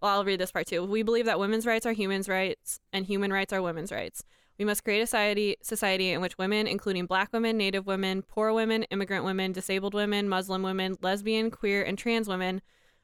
[0.00, 0.82] Well, I'll read this part too.
[0.82, 4.24] We believe that women's rights are human rights and human rights are women's rights.
[4.60, 8.52] We must create a society, society in which women, including black women, native women, poor
[8.52, 12.60] women, immigrant women, disabled women, Muslim women, lesbian, queer, and trans women,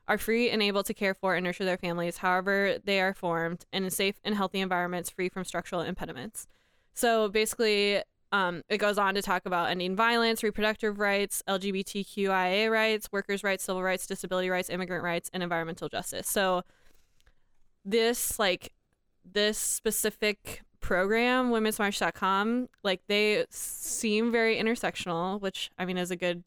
[0.06, 3.64] are free and able to care for and nurture their families however they are formed
[3.72, 6.46] and in safe and healthy environments free from structural impediments.
[6.92, 13.08] So basically, um, it goes on to talk about ending violence, reproductive rights, LGBTQIA rights,
[13.10, 16.28] workers' rights, civil rights, disability rights, immigrant rights, and environmental justice.
[16.28, 16.64] So
[17.82, 18.74] this like
[19.24, 26.44] this specific program, womensmarch.com, like they seem very intersectional, which I mean is a good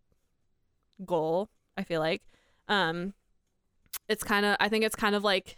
[1.06, 2.22] goal, I feel like.
[2.70, 3.14] Um
[4.08, 5.58] it's kind of I think it's kind of like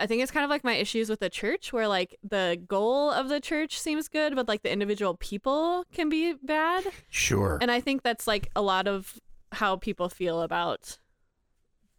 [0.00, 3.12] I think it's kind of like my issues with the church where like the goal
[3.12, 6.84] of the church seems good, but like the individual people can be bad.
[7.10, 7.58] Sure.
[7.60, 9.20] And I think that's like a lot of
[9.52, 10.98] how people feel about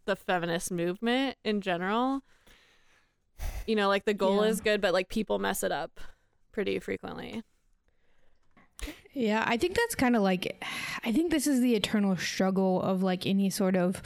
[0.04, 2.24] the feminist movement in general.
[3.68, 4.50] You know, like the goal Yeah.
[4.50, 6.00] is good, but like people mess it up
[6.52, 7.44] pretty frequently.
[9.14, 10.64] Yeah, I think that's kind of like,
[11.04, 14.02] I think this is the eternal struggle of like any sort of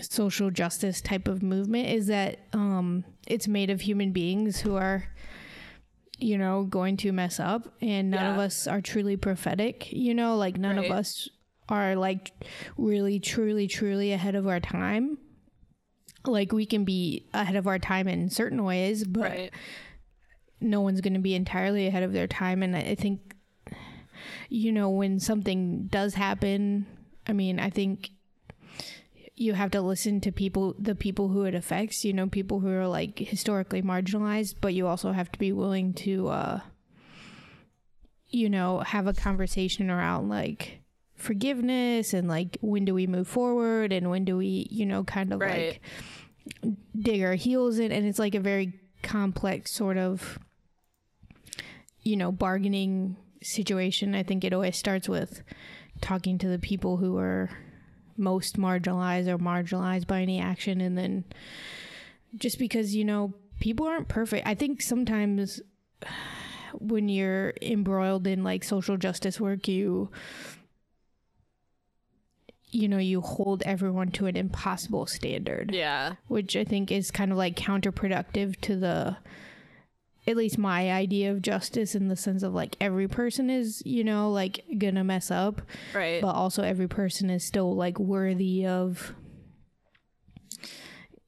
[0.00, 5.04] social justice type of movement is that um, it's made of human beings who are,
[6.18, 9.92] you know, going to mess up, and none of us are truly prophetic.
[9.92, 10.90] You know, like none Right.
[10.90, 11.28] of us
[11.68, 12.32] are like
[12.78, 15.18] really, truly, truly ahead of our time.
[16.26, 19.50] Like we can be ahead of our time in certain ways, but Right.
[20.60, 23.34] no one's going to be entirely ahead of their time and i think
[24.48, 26.86] you know when something does happen
[27.26, 28.10] i mean i think
[29.34, 32.70] you have to listen to people the people who it affects you know people who
[32.70, 36.60] are like historically marginalized but you also have to be willing to uh
[38.28, 40.80] you know have a conversation around like
[41.16, 45.32] forgiveness and like when do we move forward and when do we you know kind
[45.32, 45.80] of Right.
[46.64, 47.90] like dig our heels in.
[47.92, 50.38] And it's like a very complex sort of
[52.02, 54.14] you know bargaining situation.
[54.14, 55.42] I think it always starts with
[56.00, 57.50] talking to the people who are
[58.16, 60.80] most marginalized or marginalized by any action.
[60.80, 61.24] And then
[62.36, 64.46] just because you know people aren't perfect.
[64.46, 65.60] I think sometimes
[66.74, 70.10] when you're embroiled in like social justice work you
[72.76, 76.14] you know you hold everyone to an impossible standard Yeah.
[76.28, 79.16] which I think is kind of like counterproductive to the
[80.28, 84.02] at least my idea of justice in the sense of like every person is, you
[84.02, 85.62] know, like gonna mess up,
[85.94, 86.20] Right.
[86.20, 89.14] but also every person is still like worthy of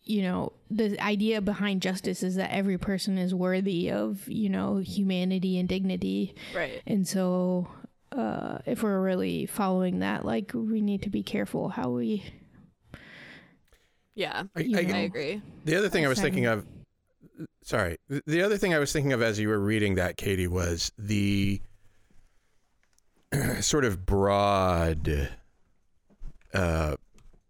[0.04, 4.78] you know, the idea behind justice is that every person is worthy of, you know,
[4.78, 6.34] humanity and dignity.
[6.54, 6.80] right.
[6.86, 7.68] And so
[8.12, 12.24] uh if we're really following that, like we need to be careful how we
[14.14, 14.44] Yeah.
[14.56, 14.94] I, I- know.
[14.94, 15.42] I agree.
[15.64, 16.66] the other thing I was thinking of,
[17.62, 20.48] sorry, the- the other thing I was thinking of as you were reading that, Katie,
[20.48, 21.60] was the
[23.60, 25.28] sort of broad
[26.54, 26.96] uh,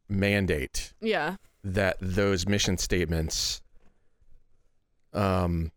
[0.09, 1.37] mandate Yeah.
[1.64, 3.62] that those mission statements
[5.14, 5.71] um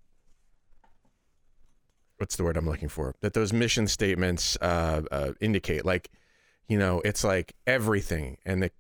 [2.21, 3.15] what's the word I'm looking for?
[3.21, 5.83] That those mission statements uh, uh, indicate.
[5.85, 6.09] Like,
[6.67, 8.71] you know, it's like everything, and the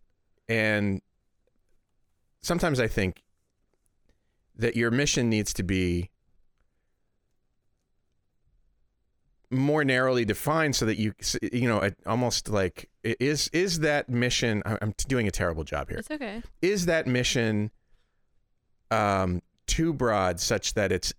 [0.47, 1.01] and
[2.41, 3.23] sometimes I think
[4.55, 6.11] that your mission needs to be
[9.49, 11.13] more narrowly defined so that you
[11.51, 15.97] you know it almost like is is that mission i'm doing a terrible job here
[15.97, 16.41] It's okay.
[16.61, 17.69] is that mission
[18.91, 21.13] um too broad such that it's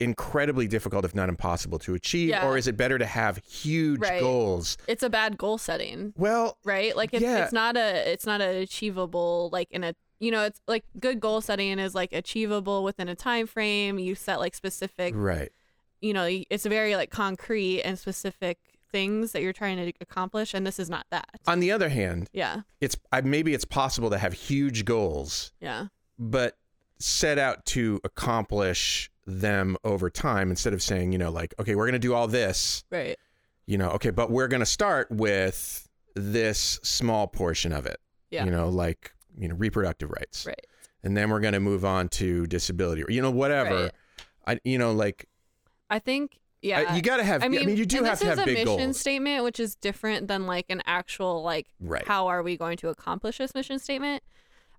[0.00, 2.46] incredibly difficult if not impossible to achieve Yeah.
[2.46, 4.20] or is it better to have huge Right.
[4.20, 6.96] goals It's a bad goal setting, well right?
[6.96, 7.44] Like it's, Yeah.
[7.44, 11.20] it's not a it's not an achievable like in a you know it's like good
[11.20, 13.98] goal setting is like achievable within a time frame.
[13.98, 15.50] You set like specific right
[16.00, 18.58] you know it's very like concrete and specific
[18.90, 21.30] things that you're trying to accomplish, and this is not that.
[21.46, 25.86] on the other hand Yeah, it's I, maybe it's possible to have huge goals yeah,
[26.18, 26.56] but
[27.02, 31.84] set out to accomplish them over time instead of saying you know like okay we're
[31.86, 33.16] going to do all this right.
[33.66, 37.98] you know okay but we're going to start with this small portion of it
[38.30, 38.44] Yeah.
[38.44, 40.66] you know like you know reproductive rights Right.
[41.04, 43.92] and then we're going to move on to disability or you know whatever Right.
[44.46, 45.28] i you know like
[45.90, 46.84] I think yeah.
[46.88, 48.46] I- you got to have I mean, you do have this to have is a
[48.46, 52.06] big mission goals statement, which is different than like an actual like Right.
[52.06, 54.22] how are we going to accomplish this mission statement.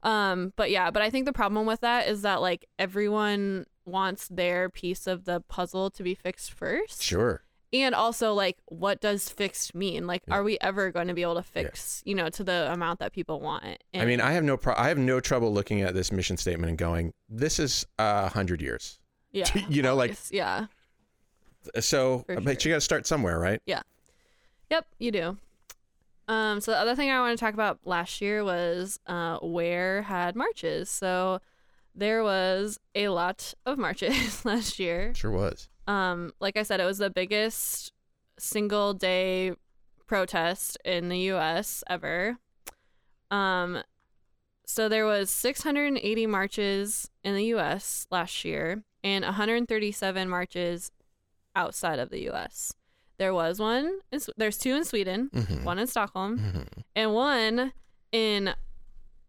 [0.03, 4.27] Um, but yeah, but I think the problem with that is that like everyone wants
[4.29, 7.01] their piece of the puzzle to be fixed first.
[7.01, 10.05] sure And also like what does fixed mean?
[10.07, 10.35] Like Yeah.
[10.35, 13.11] are we ever going to be able to fix, you know, to the amount that
[13.13, 13.83] people want it?
[13.95, 16.69] i mean i have no pro- i have no trouble looking at this mission statement
[16.69, 18.99] and going this is a hundred years
[19.31, 19.45] yeah.
[19.69, 20.67] you know, like- yeah.
[21.79, 22.69] so For but sure.
[22.69, 23.81] you got to start somewhere right Yeah.
[24.69, 25.37] Yep, you do.
[26.27, 30.03] Um, so the other thing I want to talk about last year was uh, where
[30.03, 30.89] had marches.
[30.89, 31.39] So
[31.93, 35.13] there was a lot of marches last year.
[35.13, 37.91] sure was Um, like I said, it was the biggest
[38.39, 39.53] single day
[40.07, 41.83] protest in the U.S.
[41.87, 42.37] ever.
[43.29, 43.83] Um,
[44.65, 48.07] so there was 680 marches in the U.S.
[48.09, 50.91] last year and 137 marches
[51.55, 52.73] outside of the U.S.
[53.23, 53.99] There was one.
[54.11, 55.63] In, there's two in Sweden, Mhm.
[55.63, 56.67] one in Stockholm, Mhm.
[56.93, 57.71] and one
[58.11, 58.53] in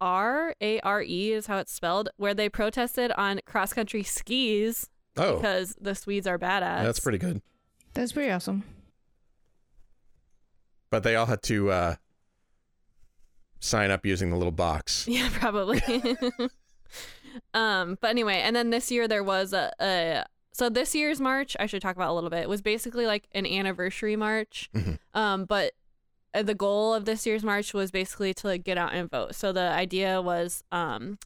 [0.00, 4.90] R A R E is how it's spelled, where they protested on cross country skis
[5.16, 6.82] oh because the Swedes are badass.
[6.82, 7.40] that's pretty good
[7.92, 8.64] That's pretty awesome.
[10.90, 11.94] but they all had to uh
[13.60, 15.80] sign up using the little box Yeah, probably.
[17.54, 21.56] um, but anyway, and then this year there was a, a so this year's march
[21.58, 24.70] I should talk about a little bit was basically like an anniversary march.
[24.74, 24.98] Mhm.
[25.12, 25.72] Um, but
[26.32, 29.34] uh, the goal of this year's march was basically to like get out and vote.
[29.34, 31.18] So the idea was um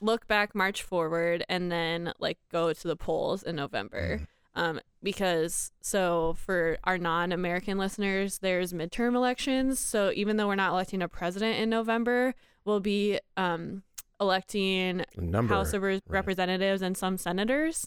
[0.00, 4.28] look back, march forward, and then like go to the polls in November.
[4.54, 9.78] Um, because so for our non-American listeners, there's midterm elections.
[9.78, 13.84] So even though we're not electing a president in November, we'll be um,
[14.20, 17.86] electing number House of Re- Representatives and some senators.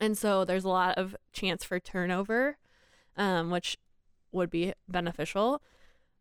[0.00, 2.56] And so there's a lot of chance for turnover,
[3.16, 3.78] um, which
[4.32, 5.62] would be beneficial,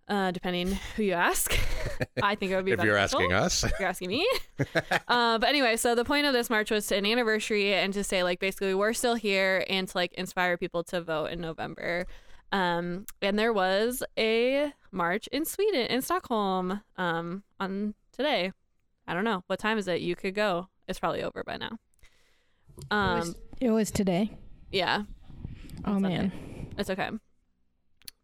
[0.07, 1.57] uh, depending who you ask.
[2.23, 4.27] I think it would be if you're asking us if you're asking me.
[5.07, 8.03] uh, but anyway, so the point of this march was to an anniversary and to
[8.03, 12.05] say like basically we're still here and to like inspire people to vote in November.
[12.51, 18.51] Um, and there was a march in Sweden in Stockholm um, on today.
[19.07, 20.01] I don't know what time is it.
[20.01, 20.69] You could go.
[20.87, 21.77] It's probably over by now.
[22.91, 24.31] Um, was, it was today.
[24.71, 25.03] yeah,
[25.85, 26.09] Oh Sunday.
[26.17, 26.31] man.
[26.77, 27.09] it's okay.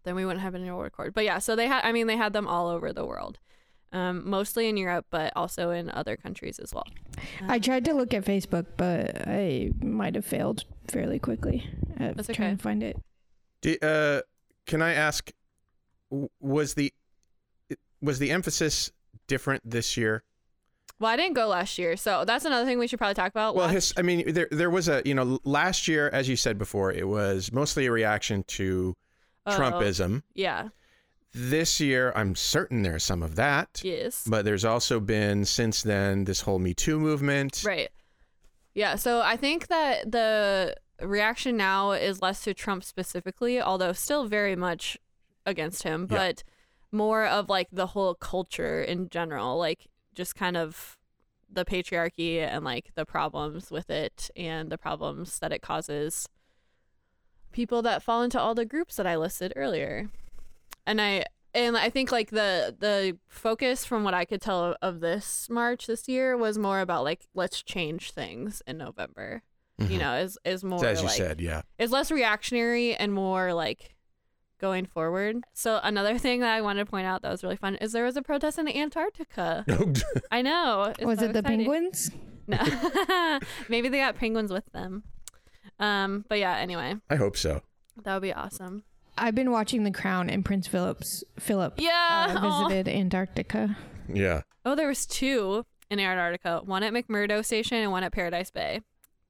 [0.04, 1.14] Then we wouldn't have been able to record.
[1.14, 1.84] But yeah, so they had.
[1.84, 3.38] I mean, they had them all over the world,
[3.92, 6.88] um, mostly in Europe, but also in other countries as well.
[7.48, 12.30] I tried to look at Facebook, but I might have failed fairly quickly at That's
[12.30, 12.56] trying okay.
[12.58, 12.98] to find it.
[13.62, 14.22] Do, uh,
[14.66, 15.32] can I ask,
[16.40, 16.94] was the
[18.02, 18.92] was the emphasis
[19.28, 20.24] different this year?
[21.00, 23.56] Well, I didn't go last year, so that's another thing we should probably talk about.
[23.56, 26.58] Well, his, I mean, there there was a you know last year, as you said
[26.58, 28.96] before, it was mostly a reaction to
[29.46, 30.24] Oh, Trumpism.
[30.36, 30.70] Yeah.
[31.34, 34.24] This year, I'm certain there's some of that, Yes.
[34.28, 37.64] but there's also been since then this whole Me Too movement.
[37.66, 37.90] Right.
[38.74, 38.96] Yeah.
[38.96, 44.56] So I think that the reaction now is less to Trump specifically, although still very
[44.56, 44.98] much
[45.46, 46.18] against him, Yeah.
[46.18, 46.44] but
[46.92, 49.88] more of like the whole culture in general, like
[50.20, 50.98] just kind of
[51.52, 56.28] the patriarchy and like the problems with it and the problems that it causes
[57.54, 60.10] people that fall into all the groups that I listed earlier.
[60.86, 65.00] And I and I think like the the focus from what I could tell of
[65.00, 69.42] this march this year was more about like let's change things in November.
[69.78, 69.98] you mm-hmm.
[69.98, 71.62] know, is is more As you like said, yeah.
[71.78, 73.96] is less reactionary and more like
[74.60, 75.44] going forward.
[75.54, 78.04] So another thing that I wanted to point out that was really fun is there
[78.06, 79.66] was a protest in Antarctica.
[80.32, 80.94] I know.
[81.02, 81.60] Was so it the exciting.
[81.66, 82.12] penguins?
[82.48, 82.58] No.
[83.70, 85.04] Maybe they got penguins with them.
[85.80, 87.62] Um, but yeah, anyway, I hope so.
[88.04, 88.84] that would be awesome.
[89.18, 92.28] I've been watching The Crown, and Prince Philip's Philip Yeah.
[92.30, 92.68] uh, aw.
[92.68, 93.78] visited Antarctica.
[94.12, 94.42] Yeah.
[94.66, 98.82] Oh, there was two in Antarctica, one at McMurdo Station and one at Paradise Bay.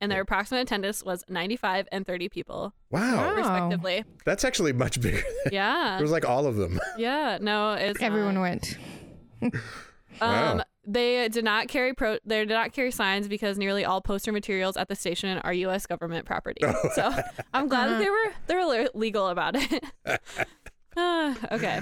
[0.02, 3.18] And their approximate attendance was 95 and 30 people, Wow.
[3.18, 3.34] Wow.
[3.36, 4.06] respectively.
[4.26, 5.22] That's actually much bigger.
[5.46, 6.00] It Yeah.
[6.00, 6.80] It was like all of them.
[6.98, 7.38] Yeah.
[7.42, 8.42] No, it's Everyone not.
[8.42, 8.78] went.
[10.22, 10.52] Wow.
[10.54, 12.18] Um, they did not carry pro.
[12.26, 15.86] They did not carry signs because nearly all poster materials at the station are U.S.
[15.86, 16.62] government property.
[16.94, 17.14] so
[17.54, 19.84] I'm glad that they were they're le- legal about it.
[20.98, 21.80] Ah, okay.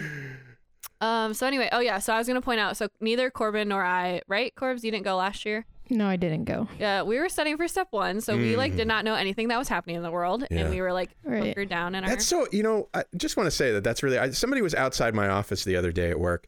[1.02, 1.34] Um.
[1.34, 2.00] So anyway, oh yeah.
[2.00, 2.76] So I was gonna point out.
[2.78, 4.54] So neither Corbin nor I, right?
[4.56, 5.66] Corbs, you didn't go last year.
[5.90, 6.68] No, I didn't go.
[6.80, 9.58] Yeah, we were studying for step one, so we like did not know anything that
[9.58, 10.62] was happening in the world, Yeah.
[10.62, 11.44] and we were like Right.
[11.44, 12.10] hunkered down in our.
[12.10, 14.76] That's so, you know, I just want to say that that's really, I, somebody was
[14.76, 16.48] outside my office the other day at work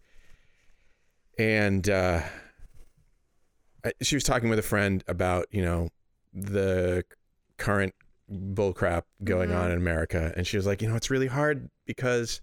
[1.40, 2.22] and uh,
[3.86, 5.90] I, she was talking with a friend about, you know,
[6.34, 7.06] the
[7.58, 7.96] current
[8.32, 10.34] bullcrap going on in America.
[10.36, 12.42] And she was like, you know, it's really hard because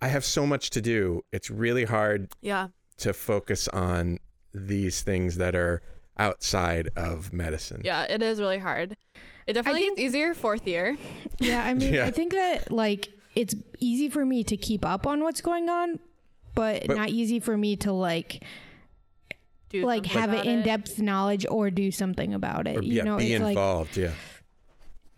[0.00, 1.22] I have so much to do.
[1.32, 2.68] It's really hard yeah.
[2.98, 4.18] to focus on
[4.54, 5.82] these things that are
[6.18, 7.82] outside of medicine.
[7.84, 8.02] Yeah.
[8.04, 8.96] It is really hard.
[9.46, 10.96] It definitely think- gets easier fourth year.
[11.40, 12.04] Yeah, I mean, Yeah.
[12.06, 15.98] I think that like it's easy for me to keep up on what's going on,
[16.54, 18.44] but, But- not easy for me to like
[19.70, 22.76] Do like have an in-depth knowledge or do something about it.
[22.76, 23.96] Or, you yeah, know, be it's like involved.
[23.96, 24.12] yeah.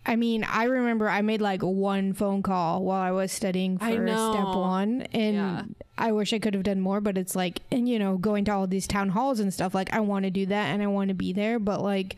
[0.06, 3.84] I mean, I remember I made like one phone call while I was studying for
[3.86, 5.62] I step one, and Yeah.
[5.96, 7.00] I wish I could have done more.
[7.00, 9.74] But it's like, and you know, going to all these town halls and stuff.
[9.74, 12.16] Like, I want to do that and I want to be there, but like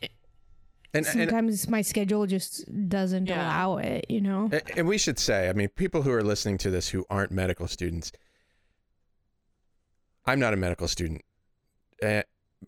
[0.00, 0.10] And,
[0.94, 3.46] and, sometimes my schedule just doesn't Yeah.
[3.46, 4.06] allow it.
[4.08, 4.48] You know?
[4.50, 7.30] A- And we should say, I mean, people who are listening to this who aren't
[7.30, 8.10] medical students,
[10.24, 11.22] I'm not a medical student,
[12.02, 12.22] uh,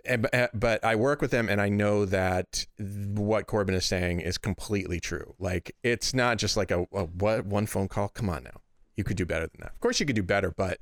[0.09, 4.39] uh, but I work with them and I know that what Corbin is saying is
[4.39, 5.35] completely true.
[5.39, 8.09] Like, it's not just like a, a what one phone call.
[8.09, 8.61] Come on now,
[8.97, 9.73] you could do better than that.
[9.73, 10.79] Of course, you could do better, but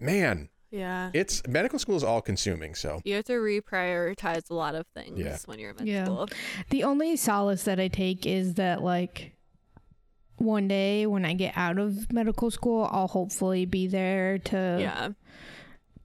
[0.00, 1.10] man, Yeah.
[1.14, 2.74] it's medical school is all consuming.
[2.74, 5.36] So You have to reprioritize a lot of things Yeah.
[5.46, 6.04] when you're in med Yeah.
[6.06, 6.28] school.
[6.70, 9.32] The only solace that I take is that like
[10.36, 15.10] one day when I get out of medical school, I'll hopefully be there to Yeah.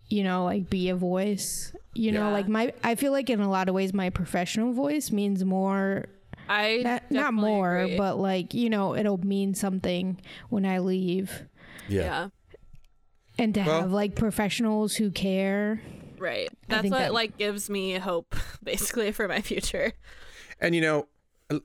[0.09, 1.73] You know, like be a voice.
[1.95, 5.11] You know, like my I feel like in a lot of ways my professional voice
[5.11, 6.05] means more
[6.47, 7.97] I not, not more, agree.
[7.97, 10.19] but like, you know, it'll mean something
[10.49, 11.43] when I leave.
[11.87, 12.27] yeah, yeah.
[13.37, 15.81] And to Well- have like professionals who care.
[16.17, 16.49] Right.
[16.67, 19.93] That's what that- like gives me hope basically for my future.
[20.59, 21.07] and you know,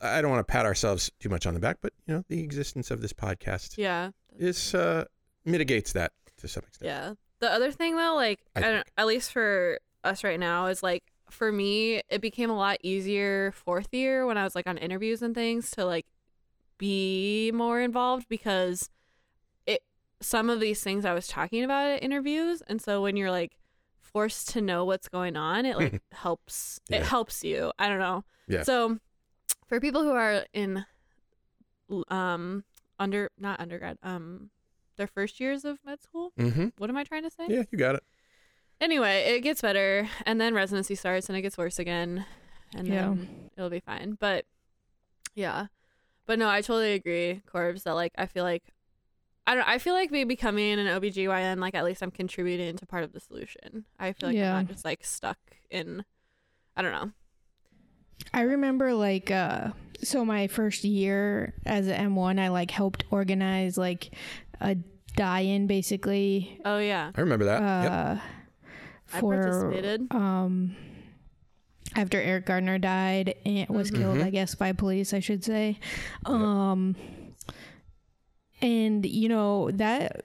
[0.01, 2.41] I don't want to pat ourselves too much on the back, but you know, the
[2.43, 4.11] existence of this podcast Yeah.
[4.39, 5.05] is uh,
[5.45, 6.87] mitigates that to some extent.
[6.87, 7.15] Yeah.
[7.45, 8.87] The other thing though, like I I don't, think.
[8.97, 13.53] at least for us right now, is like for me, it became a lot easier
[13.53, 16.07] fourth year when I was like on interviews and things to like
[16.79, 18.89] be more involved because
[19.67, 19.83] it
[20.23, 23.59] some of these things I was talking about at interviews, and so when you're like
[24.01, 26.81] forced to know what's going on, it like helps.
[26.89, 27.73] It helps you.
[27.79, 28.25] I don't know.
[28.49, 28.63] Yeah.
[28.63, 29.01] So
[29.67, 30.87] for people who are in
[32.09, 32.65] um
[32.99, 34.49] under not undergrad um
[34.97, 36.69] their first years of med school Mm-hmm.
[36.79, 37.47] what am I trying to say?
[37.49, 38.05] Yeah, you got it.
[38.81, 42.27] Anyway, it gets better, and then residency starts, and it gets worse again,
[42.75, 43.03] and Yeah.
[43.03, 44.17] then it'll be fine.
[44.19, 44.45] But
[45.35, 45.67] yeah,
[46.27, 47.85] but no, I totally agree, Corbs.
[47.85, 48.65] That like I feel like
[49.47, 49.69] I don't.
[49.69, 53.13] I feel like me becoming an OBGYN, like at least I'm contributing to part of
[53.13, 53.85] the solution.
[53.99, 54.57] I feel like Yeah.
[54.57, 55.39] I'm not just like stuck
[55.71, 56.05] in.
[56.77, 57.13] I don't know.
[58.33, 59.69] I remember like uh
[60.03, 64.11] so my first year as an M1 I like helped organize like
[64.61, 64.77] a
[65.17, 67.61] die-in basically Oh yeah, I remember that.
[67.63, 67.93] yep.
[67.93, 68.21] uh
[69.17, 70.07] I participated.
[70.13, 70.75] um
[71.97, 74.25] after Eric Gardner died and was killed Mhm.
[74.25, 75.79] I guess by police I should say
[76.27, 76.97] um
[78.61, 80.25] and you know that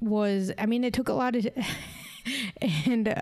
[0.00, 1.46] was I mean it took a lot of
[2.86, 3.14] and uh,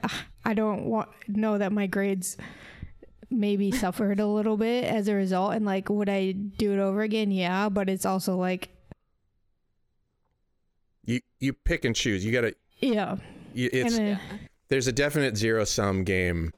[0.45, 2.37] I don't want know that my grades
[3.31, 7.03] maybe suffered a little bit as a result and like would I do it over
[7.03, 8.69] again yeah but it's also like
[11.07, 12.25] You you pick and choose.
[12.25, 12.55] You got to.
[12.81, 13.17] yeah
[13.53, 14.21] You, it's and, uh,
[14.69, 16.53] there's a definite zero sum game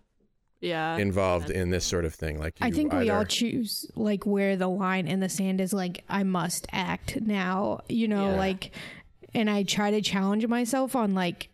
[0.60, 2.38] Yeah, involved in this sort of thing.
[2.38, 5.72] Like you I think we all choose like where the line in the sand is
[5.72, 8.36] like I must act now, you know, Yeah.
[8.36, 8.70] like
[9.34, 11.48] and I try to challenge myself on like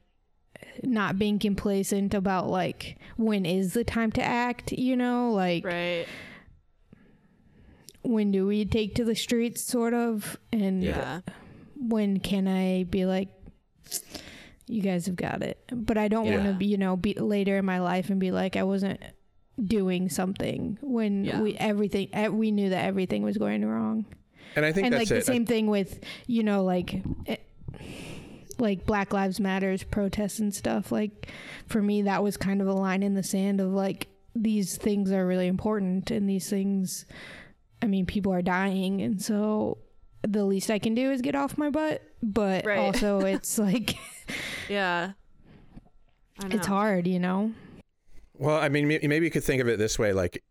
[0.83, 6.07] not being complacent about like when is the time to act, you know, like Right.
[8.03, 11.21] when do we take to the streets sort of and Yeah.
[11.89, 13.29] When can I be like
[14.69, 15.59] you guys have got it.
[15.71, 18.31] But I don't want to be, you know, be later in my life and be
[18.31, 19.01] like I wasn't
[19.63, 21.41] doing something when Yeah.
[21.41, 22.09] we everything
[22.39, 24.07] we knew that everything was going wrong.
[24.57, 25.21] And I think and that's like it.
[25.27, 27.37] the same thing with you know like eh,
[28.59, 31.29] like black lives matters protests and stuff like
[31.67, 35.11] for me that was kind of a line in the sand of like these things
[35.11, 37.05] are really important and these things
[37.83, 39.79] i mean people are dying and so
[40.27, 42.79] the least i can do is get off my butt but Right.
[42.79, 43.97] also it's like
[44.69, 45.13] Yeah.
[46.45, 47.53] It's hard you know
[48.35, 50.43] Well, I mean, maybe you could think of it this way: like,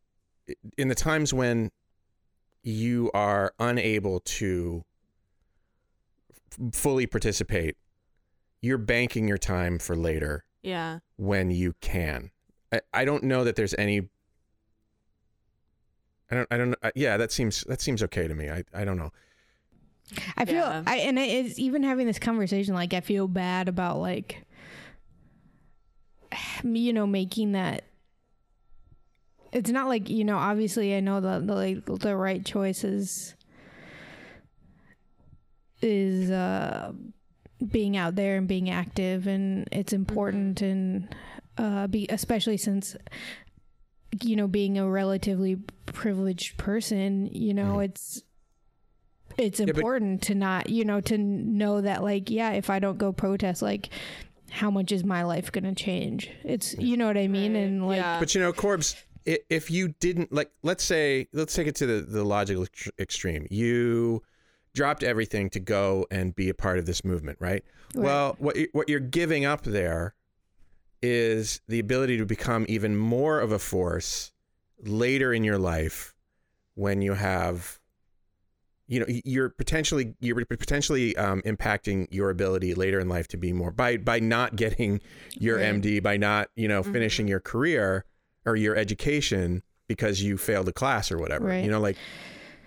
[0.78, 1.72] in the times when
[2.64, 4.84] you are unable to
[6.52, 7.76] f- fully participate,
[8.62, 11.00] you're banking your time for later Yeah.
[11.18, 12.30] when you can.
[12.72, 14.08] I, I don't know that there's any.
[16.30, 16.48] I don't.
[16.52, 16.76] I don't.
[16.82, 18.50] uh, Yeah, that seems that seems okay to me.
[18.50, 18.64] I.
[18.74, 19.12] I don't know.
[20.38, 20.84] I feel Yeah.
[20.86, 24.44] I and it's even having this conversation like I feel bad about like
[26.64, 27.86] you know making that
[29.52, 33.36] it's not like you know obviously I know the the like the right choice is
[35.82, 36.92] is uh
[37.70, 41.14] being out there and being active and it's important and
[41.58, 42.96] uh be especially since
[44.22, 48.24] you know being a relatively privileged person you know it's
[49.38, 52.98] it's but- important to not you know to know that like yeah if i don't
[52.98, 53.90] go protest like
[54.50, 57.62] how much is my life gonna change it's you know what i mean Right.
[57.64, 58.20] and like yeah.
[58.20, 62.02] But you know, Corbs, if you didn't like, let's say, let's take it to the
[62.02, 62.66] the logical
[63.00, 63.48] extreme.
[63.52, 64.24] You
[64.74, 67.64] dropped everything to go and be a part of this movement, right?
[67.94, 68.04] Right.
[68.06, 70.16] Well, what what you're giving up there
[71.02, 74.32] is the ability to become even more of a force
[74.84, 76.14] later in your life
[76.76, 77.80] when you have
[78.92, 83.38] you know y- you're potentially you're potentially um, impacting your ability later in life to
[83.38, 85.00] be more by by not getting
[85.40, 85.74] your Right.
[85.82, 86.92] MD by not you know Mm-hmm.
[86.94, 88.06] finishing your career
[88.46, 91.64] or your education because you failed a class or whatever Right.
[91.66, 91.96] you know like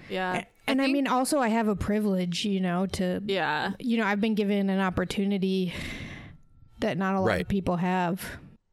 [0.09, 0.45] yeah.
[0.67, 3.73] and I, think- mean also i have a privilege you know to Yeah.
[3.79, 5.73] you know i've been given an opportunity
[6.81, 7.43] that not a lot Right.
[7.43, 8.23] of people have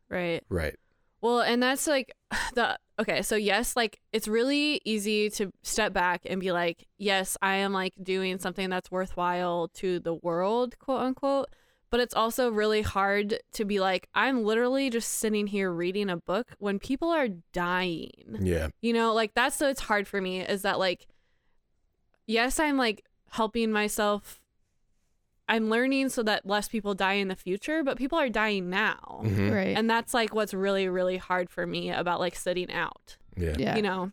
[0.10, 0.44] Right.
[0.50, 0.76] right
[1.22, 2.14] Well, and that's like
[2.54, 7.38] the okay, so yes, like it's really easy to step back and be like, yes,
[7.42, 11.48] I am like doing something that's worthwhile to the world, quote unquote.
[11.90, 16.16] But it's also really hard to be like, I'm literally just sitting here reading a
[16.16, 18.38] book when people are dying.
[18.40, 21.08] yeah You know, like that's so it's hard for me is that like
[22.28, 24.41] yes, I'm like helping myself
[25.54, 29.22] I'm learning so that less people die in the future, but people are dying now.
[29.24, 29.52] Mhm.
[29.54, 33.18] right And that's like what's really, really hard for me about like sitting out.
[33.38, 34.12] yeah yeah You know,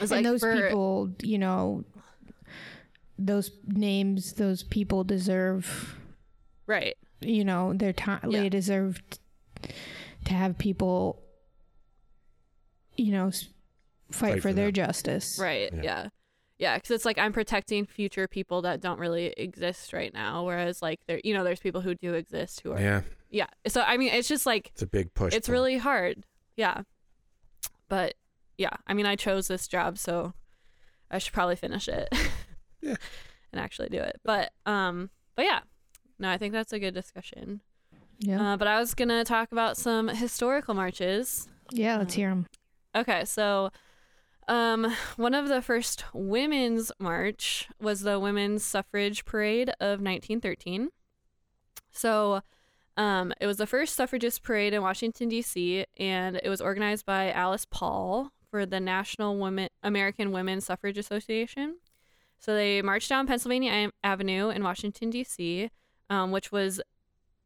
[0.00, 1.84] and like those for- people you know
[3.18, 5.96] those names those people deserve
[6.66, 6.96] right?
[7.20, 8.40] you know their time Yeah.
[8.42, 9.00] they deserve
[10.26, 11.22] to have people
[12.96, 13.44] you know fight,
[14.12, 14.74] Fight for, for their them.
[14.74, 15.70] justice Right.
[15.72, 15.82] Yeah.
[15.82, 16.08] Yeah.
[16.58, 20.82] Yeah, because it's like I'm protecting future people that don't really exist right now, whereas
[20.82, 23.02] like there, you know, there's people who do exist who are, yeah.
[23.30, 25.52] yeah So I mean, it's just like it's a big push it's pull.
[25.54, 26.24] really hard,
[26.56, 26.82] yeah.
[27.88, 28.14] But
[28.56, 30.34] yeah, I mean, I chose this job, so
[31.10, 32.08] I should probably finish it.
[32.80, 32.94] Yeah.
[33.52, 35.60] And actually do it, but um, but yeah,
[36.20, 37.60] no, I think that's a good discussion.
[38.20, 41.48] yeah Uh, but I was gonna talk about some historical marches.
[41.72, 42.46] yeah let's hear them
[42.94, 43.70] Okay, so
[44.48, 50.90] um, one of the first women's march was the Women's Suffrage Parade of 1913.
[51.90, 52.42] So
[52.96, 57.30] um, it was the first suffragist parade in Washington, D.C., and it was organized by
[57.30, 61.76] Alice Paul for the National Women American Women's Suffrage Association.
[62.40, 65.70] So they marched down Pennsylvania Avenue in Washington, D.C.,
[66.10, 66.80] um, which was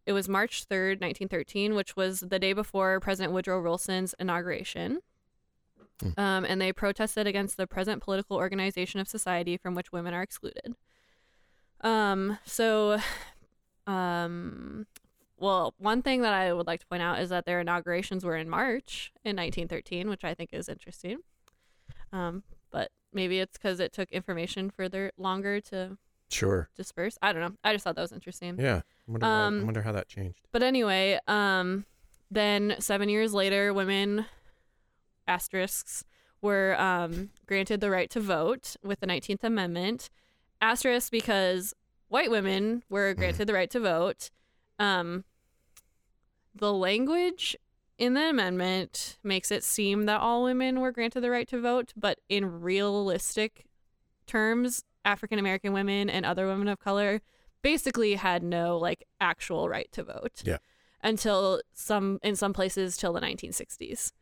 [0.07, 5.01] it was March 3rd, 1913, which was the day before President Woodrow Wilson's inauguration.
[6.17, 10.23] Um, and they protested against the present political organization of society from which women are
[10.23, 10.75] excluded.
[11.83, 12.99] Um, so,
[13.87, 14.87] um,
[15.39, 18.37] well, one thing that I would like to point out is that their inaugurations were
[18.37, 21.19] in March in 1913, which I think is interesting.
[22.13, 25.99] Um, but maybe it's because it took information further longer to
[26.31, 27.19] sure disperse.
[27.23, 27.57] I don't know.
[27.65, 28.57] I just thought that was interesting.
[28.59, 31.85] yeah I wonder, why- I Um, wonder how that changed But anyway, um,
[32.31, 34.27] then seven years later, women
[35.27, 36.05] asterisks
[36.41, 40.11] were um, granted the right to vote with the 19th Amendment.
[40.61, 41.75] Asterisk because
[42.09, 44.31] white women were granted the right to vote.
[44.79, 45.25] Um,
[46.55, 47.57] the language
[47.99, 51.93] in the amendment makes it seem that all women were granted the right to vote,
[51.97, 53.67] but in realistic
[54.27, 57.21] terms, African American women and other women of color
[57.63, 60.43] basically had no like actual right to vote.
[60.45, 60.59] Yeah.
[61.03, 64.13] Until some in some places till the 1960s.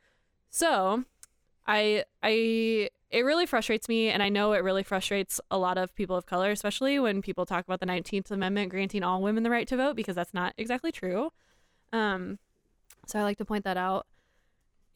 [0.50, 1.04] So,
[1.66, 5.94] I I it really frustrates me and I know it really frustrates a lot of
[5.94, 9.50] people of color, especially when people talk about the 19th amendment granting all women the
[9.50, 11.30] right to vote because that's not exactly true.
[11.92, 12.38] Um
[13.06, 14.06] so I like to point that out.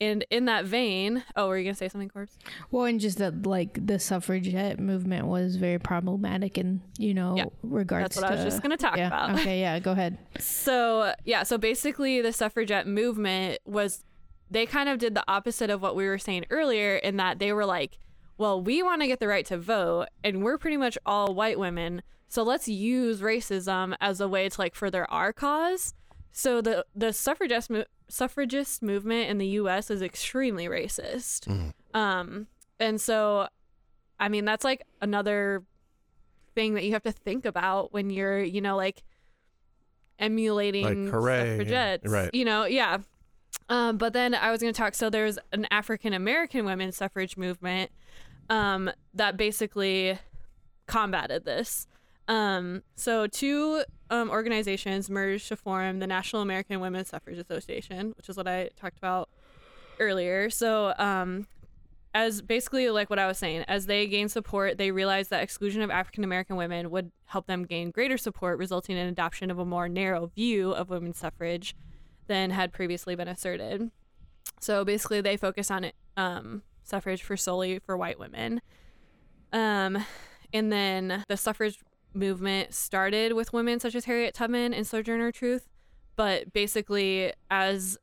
[0.01, 2.37] And in that vein, oh, were you gonna say something, Corbs?
[2.71, 7.45] Well, and just that like the suffragette movement was very problematic in you know Yeah,
[7.63, 9.07] regards That's what to I was just gonna talk yeah.
[9.07, 9.39] about.
[9.41, 10.19] Okay, yeah, go ahead.
[10.41, 14.05] So yeah, so basically the suffragette movement was
[14.51, 17.53] they kind of did the opposite of what we were saying earlier in that they
[17.53, 17.99] were like,
[18.37, 21.59] well, we want to get the right to vote and we're pretty much all white
[21.59, 25.95] women, so let's use racism as a way to like further our cause.
[26.33, 31.49] So the the suffragist mo- suffragist movement in the US is extremely racist.
[31.95, 32.49] Um
[32.81, 33.49] and so
[34.19, 35.63] I mean that's like another
[36.57, 39.05] thing that you have to think about when you're, you know, like
[40.19, 42.09] emulating Like, hooray, suffragettes.
[42.11, 42.31] right.
[42.35, 42.99] You know, yeah.
[43.69, 44.95] Um, but then I was going to talk.
[44.95, 47.91] So there's an African American women's suffrage movement
[48.51, 50.19] um, that basically
[50.87, 51.87] combated this.
[52.29, 58.29] Um, so two um, organizations merged to form the National American Women's Suffrage Association, which
[58.29, 59.29] is what I talked about
[59.99, 60.49] earlier.
[60.51, 61.47] So um,
[62.15, 65.83] as basically like what I was saying, as they gained support, they realized that exclusion
[65.83, 69.65] of African American women would help them gain greater support, resulting in adoption of a
[69.65, 71.75] more narrow view of women's suffrage
[72.27, 73.91] than had previously been asserted.
[74.61, 78.61] So basically, they focus on um, suffrage for solely for white women.
[79.53, 80.05] Um,
[80.53, 81.79] and then the suffrage
[82.13, 85.69] movement started with women such as Harriet Tubman and Sojourner Truth,
[86.17, 87.99] but basically, as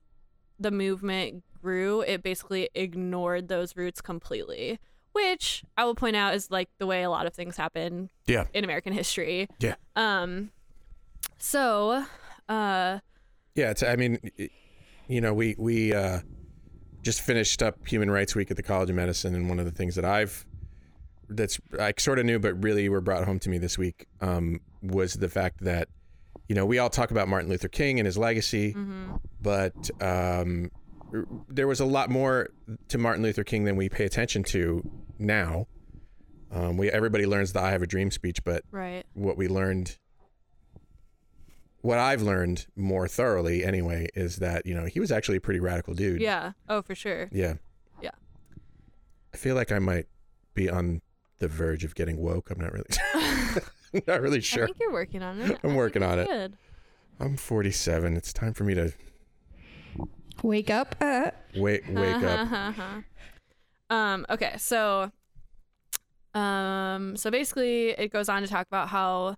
[0.60, 4.80] the movement grew, it basically ignored those roots completely.
[5.14, 8.46] Which I will point out is like the way a lot of things happen Yeah.
[8.54, 9.48] in American history.
[9.60, 9.76] Yeah.
[9.96, 10.52] Um.
[11.38, 12.06] So,
[12.48, 13.00] uh,
[13.56, 14.20] Yeah, it's, I mean,
[15.08, 16.20] you know, we we uh,
[17.02, 19.72] just finished up Human Rights Week at the College of Medicine, and one of the
[19.72, 20.46] things that I've
[21.30, 24.60] that's I sort of knew, but really were brought home to me this week um,
[24.82, 25.88] was the fact that
[26.48, 28.74] you know we all talk about Martin Luther King and his legacy,
[29.42, 30.72] but um,
[31.50, 32.50] there was a lot more
[32.90, 34.90] to Martin Luther King than we pay attention to
[35.20, 35.68] now.
[36.52, 39.06] Um, we everybody learns the "I Have a Dream" speech, but right.
[39.14, 39.98] what we learned
[41.82, 45.60] what I've learned more thoroughly anyway is that, you know, he was actually a pretty
[45.60, 46.22] radical dude.
[46.22, 46.54] Yeah.
[46.70, 47.30] Oh, for sure.
[47.32, 47.56] Yeah.
[48.02, 48.12] Yeah.
[49.34, 50.08] I feel like I might
[50.54, 51.02] be on
[51.40, 52.52] the verge of getting woke.
[52.52, 52.90] I'm not really
[54.08, 54.64] not really sure.
[54.64, 55.60] I think you're working on it.
[55.64, 56.28] I'm I working on it.
[56.28, 56.54] Good.
[57.20, 58.16] I'm 47.
[58.16, 58.94] It's time for me to
[60.44, 60.96] Wake up.
[61.00, 62.84] Uh, wake wake up.
[63.90, 64.26] Um.
[64.30, 64.56] Okay.
[64.58, 65.12] So.
[66.34, 67.16] Um.
[67.16, 69.36] So basically, it goes on to talk about how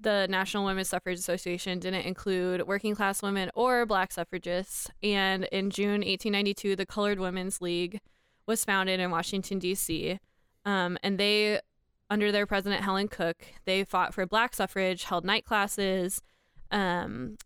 [0.00, 5.70] the National Women's Suffrage Association didn't include working class women or black suffragists, and in
[5.70, 8.00] June 1892, the Colored Women's League
[8.46, 10.18] was founded in Washington D.C.
[10.64, 11.60] Um, and they,
[12.08, 16.22] under their president Helen Cook, they fought for black suffrage, held night classes.
[16.70, 17.36] Um,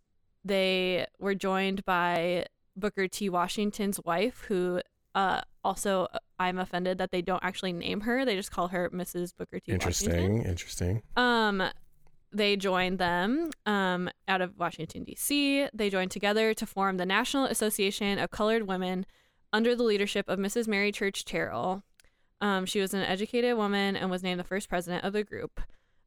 [0.44, 2.46] they were joined by
[2.76, 3.28] Booker T.
[3.28, 4.80] Washington's wife, who
[5.14, 9.34] uh, also I'm offended that they don't actually name her; they just call her Mrs.
[9.36, 9.72] Booker T.
[9.72, 10.18] Washington.
[10.18, 10.44] Interesting.
[10.44, 11.02] Interesting.
[11.16, 11.62] Um,
[12.34, 15.68] they joined them um, out of Washington, D.C.
[15.72, 19.06] They joined together to form the National Association of Colored Women
[19.52, 20.66] under the leadership of Mrs.
[20.66, 21.84] Mary Church Terrell.
[22.40, 25.60] Um, she was an educated woman and was named the first president of the group.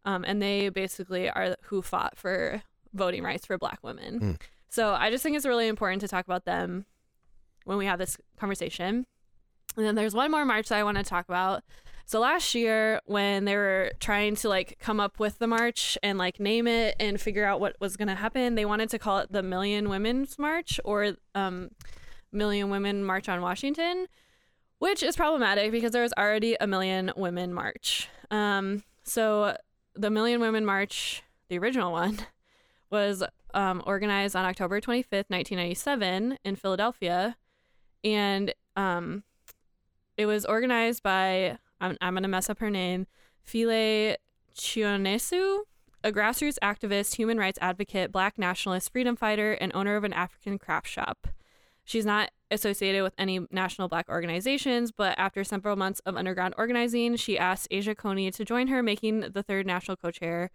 [0.04, 2.62] Um, and they basically are who fought for
[2.94, 4.20] voting rights for black women.
[4.20, 4.42] Mm.
[4.70, 6.86] So I just think it's really important to talk about them
[7.64, 9.06] when we have this conversation.
[9.78, 11.64] And then there's one more march that I want to talk about.
[12.08, 16.18] So last year, when they were trying to like come up with the march and
[16.18, 19.18] like name it and figure out what was going to happen, they wanted to call
[19.20, 21.70] it the Million Women's March or um,
[22.32, 24.08] Million Women March on Washington,
[24.80, 28.08] which is problematic because there was already a Million Women March.
[28.32, 29.58] Um, so
[29.94, 32.20] the Million Women March, the original one,
[32.90, 33.22] was
[33.54, 37.36] um, organized on October 25th, 1997, in Philadelphia.
[38.06, 39.24] And um,
[40.16, 43.08] it was organized by, I'm, I'm going to mess up her name,
[43.46, 44.16] Phile
[44.56, 45.60] Chionesu,
[46.04, 50.58] a grassroots activist, human rights advocate, black nationalist, freedom fighter, and owner of an African
[50.58, 51.28] craft shop.
[51.84, 57.16] She's not associated with any national black organizations, but after several months of underground organizing,
[57.16, 60.52] she asked Asia Coney to join her, making the third national co chair.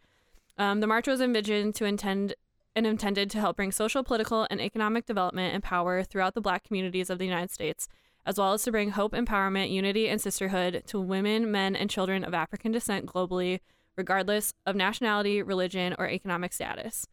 [0.59, 2.35] Um, the march was envisioned to intend
[2.75, 6.65] and intended to help bring social, political, and economic development and power throughout the black
[6.65, 7.89] communities of the United States,
[8.25, 12.25] as well as to bring hope, empowerment, unity, and sisterhood to women, men, and children
[12.25, 13.61] of African descent globally,
[13.97, 17.07] regardless of nationality, religion, or economic status.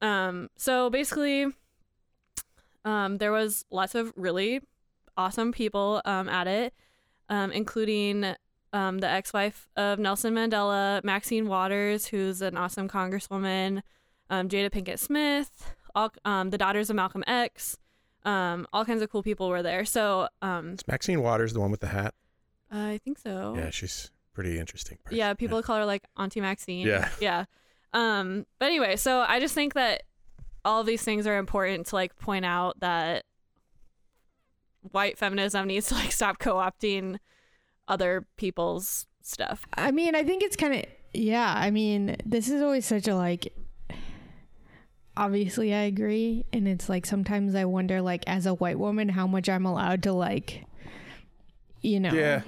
[0.00, 1.46] Um, so basically,
[2.84, 4.60] um, there was lots of really
[5.16, 6.72] awesome people um, at it,
[7.28, 8.34] um, including
[8.72, 13.82] um, the ex-wife of Nelson Mandela, Maxine Waters, who's an awesome congresswoman,
[14.30, 17.76] um, Jada Pinkett Smith, all, the daughters of Malcolm X,
[18.28, 19.84] um, all kinds of cool people were there.
[19.84, 22.14] So um, Is Maxine Waters the one with the hat?
[22.70, 23.54] I think so.
[23.56, 24.98] Yeah, she's pretty interesting.
[25.02, 25.16] Person.
[25.16, 26.86] Yeah, people call her like Auntie Maxine.
[26.86, 27.08] Yeah.
[27.20, 27.44] Yeah.
[27.94, 30.02] Um, but anyway, so I just think that
[30.62, 33.24] all of these things are important to like point out that
[34.92, 37.16] white feminism needs to like stop co-opting
[37.88, 39.66] other people's stuff.
[39.72, 41.54] I mean, I think it's kind of yeah.
[41.56, 43.54] I mean, this is always such a like.
[45.18, 49.26] Obviously, I agree, and it's like sometimes I wonder, like, as a white woman, how
[49.26, 50.64] much I'm allowed to like,
[51.82, 52.42] you know, Yeah.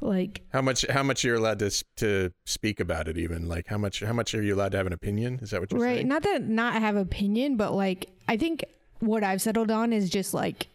[0.00, 0.86] like How much?
[0.88, 3.18] How much you're allowed to to speak about it?
[3.18, 4.00] Even like how much?
[4.00, 5.40] How much are you allowed to have an opinion?
[5.42, 5.96] Is that what you're right.
[5.96, 6.08] saying?
[6.08, 8.64] Not that not have opinion, but like I think
[9.00, 10.68] what I've settled on is just like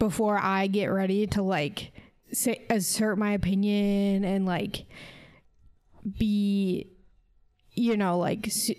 [0.00, 1.92] before I get ready to like
[2.32, 4.86] say assert my opinion and like
[6.18, 6.88] be,
[7.74, 8.76] you know, like s- s-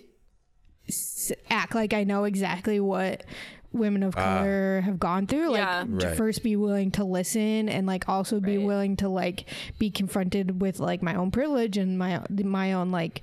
[1.50, 3.24] act like I know exactly what
[3.72, 4.20] women of ah.
[4.38, 5.84] color have gone through like Yeah.
[5.98, 6.16] to Right.
[6.16, 8.66] first be willing to listen and like also be Right.
[8.66, 9.44] willing to like
[9.78, 13.22] be confronted with like my own privilege and my my own like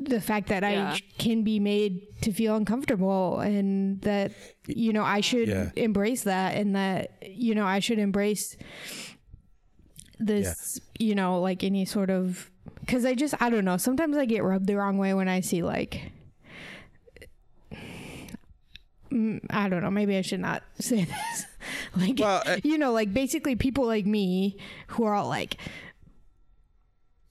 [0.00, 0.92] the fact that Yeah.
[0.94, 4.32] I can be made to feel uncomfortable and that
[4.66, 5.70] you know I should Yeah.
[5.76, 8.56] embrace that and that you know I should embrace
[10.18, 12.50] this you know like any sort of
[12.86, 15.40] cuz I just I don't know sometimes I get rubbed the wrong way when I
[15.40, 16.12] see like
[19.10, 21.46] Mm, I don't know maybe I should not say this
[21.96, 24.56] like Well, uh, you know like basically people like me
[24.88, 25.56] who are all like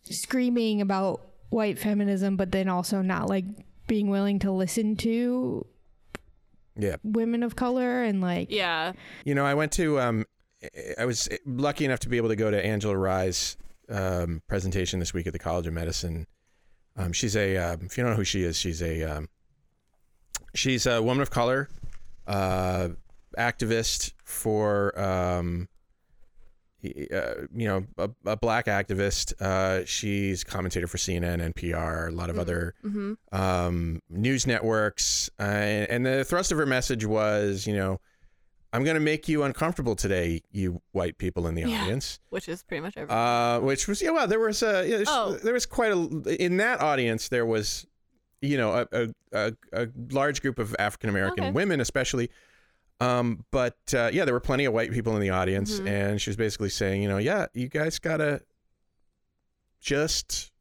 [0.04, 3.46] screaming about white feminism but then also not like
[3.88, 5.66] being willing to listen to
[6.78, 6.98] Yeah.
[7.04, 8.94] women of color and like Yeah.
[9.26, 10.00] You know, I went to.
[10.00, 10.26] Um,
[11.00, 13.58] I was lucky enough to be able to go to Angela Rye's
[13.92, 16.28] um, presentation this week at the College of Medicine.
[16.96, 17.58] Um, she's a.
[17.58, 19.04] Um, if you don't know who she is, she's a.
[19.04, 19.30] Um,
[20.56, 21.70] she's a woman of color,
[22.28, 22.90] uh,
[23.38, 24.98] activist for.
[25.00, 25.68] Um,
[26.84, 29.40] uh, you know, a, a black activist.
[29.40, 33.14] Uh, she's commentator for CNN, NPR, a lot of other Mm-hmm.
[33.40, 35.30] um, news networks.
[35.40, 38.00] Uh, and the thrust of her message was, you know,
[38.74, 41.82] I'm going to make you uncomfortable today, you white people in the Yeah.
[41.82, 42.20] audience.
[42.30, 43.18] Which is pretty much everything.
[43.18, 45.34] Uh, which was, yeah, well, there was, a, yeah, there's- Oh.
[45.44, 47.86] there was quite a, in that audience, there was,
[48.42, 51.52] you know, a, a, a, a large group of African American Okay.
[51.52, 52.30] women, especially.
[53.02, 55.88] Um, but uh, yeah, there were plenty of white people in the audience, Mhm.
[55.88, 58.42] and she was basically saying, you know, yeah, you guys gotta
[59.82, 60.52] just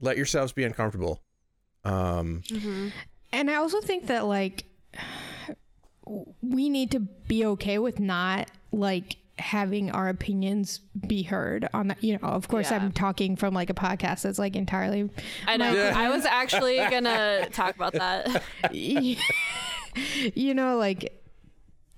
[0.00, 1.22] let yourselves be uncomfortable.
[1.84, 2.88] Um, mm-hmm.
[3.32, 4.64] and I also think that like
[6.06, 12.04] we need to be okay with not like having our opinions be heard on that
[12.04, 12.76] you know of course Yeah.
[12.76, 15.08] i'm talking from like a podcast that's like entirely
[15.46, 15.72] I know.
[15.72, 15.94] Yeah.
[15.96, 18.42] I was actually gonna talk about that.
[20.34, 21.22] you know like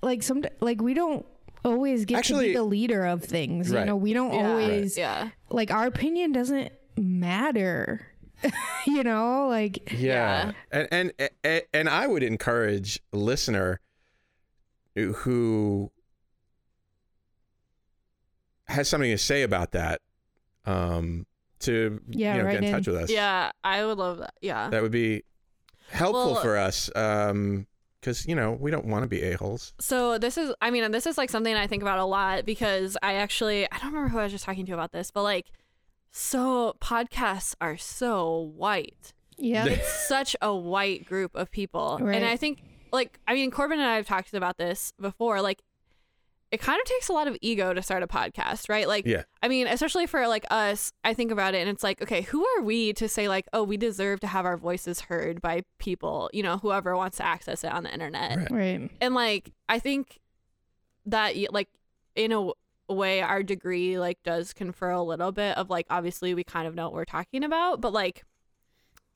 [0.03, 1.27] like some like we don't
[1.65, 4.49] always get to be the leader of things you know we don't Yeah.
[4.49, 5.29] always Yeah.
[5.51, 8.07] like our opinion doesn't matter
[8.87, 10.53] you know like Yeah.
[10.71, 11.13] And, and
[11.45, 13.81] and and I would encourage listener
[14.95, 15.91] who
[18.67, 20.01] has something to say about that
[20.67, 21.27] um
[21.61, 22.73] to Yeah, you know, write get in in.
[22.73, 23.11] touch with us.
[23.11, 23.53] Yeah.
[23.63, 24.35] I would love that.
[24.41, 24.69] Yeah.
[24.71, 25.23] That would be
[25.91, 27.67] helpful Well- for us um
[28.03, 29.73] cuz you know, we don't want to be a-holes.
[29.79, 32.97] So this is, I mean, this is like something I think about a lot because
[33.03, 35.47] I actually, I don't remember who I was just talking to about this, but like,
[36.11, 39.13] so podcasts are so white.
[39.39, 42.17] yeah It's such a white group of people, Right.
[42.17, 42.61] and I think,
[42.93, 45.41] like, I mean, Corbin and I have talked about this before.
[45.41, 45.63] Like,
[46.53, 48.87] it kind of takes a lot of ego to start a podcast, right?
[48.87, 49.23] Like, Yeah.
[49.43, 52.45] I mean, especially for like us, I think about it and it's like, okay, who
[52.47, 56.29] are we to say like, oh, we deserve to have our voices heard by people,
[56.35, 58.37] you know, whoever wants to access it on the internet.
[58.37, 58.51] Right.
[58.51, 60.21] right And like, I think
[61.07, 61.69] that like
[62.15, 62.51] in a
[62.93, 66.75] way our degree like does confer a little bit of like obviously we kind of
[66.75, 68.25] know what we're talking about, but like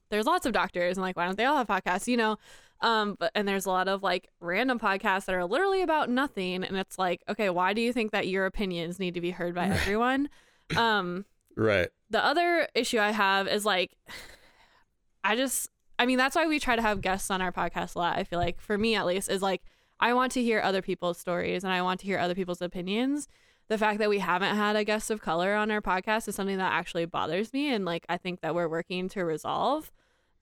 [0.08, 2.38] there's lots of doctors and like why don't they all have podcasts, you know?
[2.80, 6.62] Um but and there's a lot of like random podcasts that are literally about nothing
[6.62, 9.54] and it's like, okay, why do you think that your opinions need to be heard
[9.54, 10.28] by everyone?
[10.76, 11.24] Um
[11.56, 11.88] Right.
[12.10, 13.96] the other issue I have is like,
[15.24, 15.68] I just
[15.98, 18.18] I mean, that's why we try to have guests on our podcast a lot.
[18.18, 19.62] I feel like for me at least is like
[19.98, 23.28] I want to hear other people's stories and I want to hear other people's opinions.
[23.68, 26.58] The fact that we haven't had a guest of color on our podcast is something
[26.58, 29.90] that actually bothers me and like I think that we're working to resolve.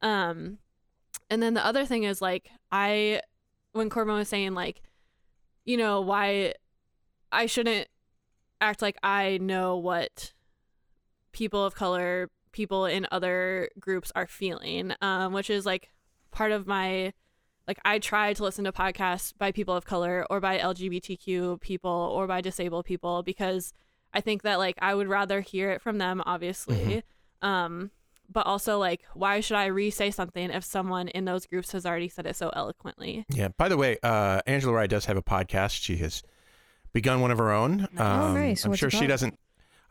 [0.02, 0.58] Um
[1.34, 3.20] and then the other thing is like I
[3.72, 4.82] when Corbin was saying like
[5.64, 6.54] you know why
[7.32, 7.88] I shouldn't
[8.60, 10.32] act like I know what
[11.32, 15.90] people of color, people in other groups are feeling, um, which is like
[16.30, 17.12] part of my
[17.66, 21.90] like I try to listen to podcasts by people of color or by LGBTQ people
[22.14, 23.72] or by disabled people because
[24.12, 27.02] I think that like I would rather hear it from them obviously.
[27.42, 27.90] Um
[28.30, 32.08] but also like why should I re-say something if someone in those groups has already
[32.08, 33.24] said it so eloquently?
[33.28, 33.48] Yeah.
[33.56, 35.80] By the way, uh, Angela Rye does have a podcast.
[35.82, 36.22] She has
[36.92, 37.88] begun one of her own.
[37.98, 38.64] Oh, Um, nice.
[38.64, 39.38] I'm What's sure she doesn't.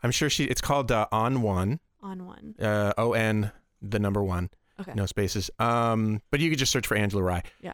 [0.02, 0.44] I'm sure she.
[0.44, 1.80] It's called uh, On One.
[2.02, 2.54] On one.
[2.60, 4.50] Uh, O N the number one.
[4.80, 4.92] Okay.
[4.94, 5.50] No spaces.
[5.58, 7.42] Um, but you could just search for Angela Rye.
[7.60, 7.72] Yeah.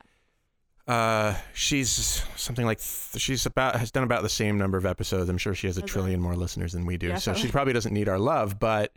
[0.87, 5.29] Uh, she's something like th- she's about has done about the same number of episodes.
[5.31, 5.89] I'm sure she has a Okay.
[5.93, 7.17] trillion more listeners than we do.
[7.19, 8.93] So she probably doesn't need our love, but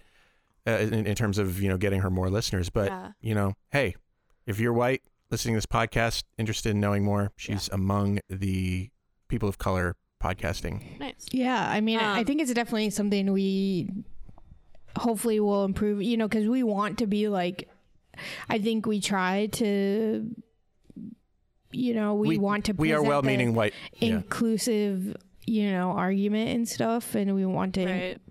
[0.67, 2.69] uh, in, in terms of you know getting her more listeners.
[2.69, 3.11] But yeah.
[3.21, 3.95] you know, hey,
[4.45, 5.01] if you're white
[5.31, 8.89] listening to this podcast, interested in knowing more, she's among the
[9.27, 10.99] people of color podcasting.
[10.99, 11.25] Nice.
[11.31, 13.89] Yeah, I mean, I Um, think it's definitely something we
[14.95, 17.67] hopefully will improve, you know, because we want to be like,
[18.47, 20.29] I think we try to,
[21.71, 23.73] you know, we, want to We are well-meaning white.
[23.97, 24.09] Yeah.
[24.09, 25.15] inclusive,
[25.47, 28.21] you know, argument and stuff, and we want to Right.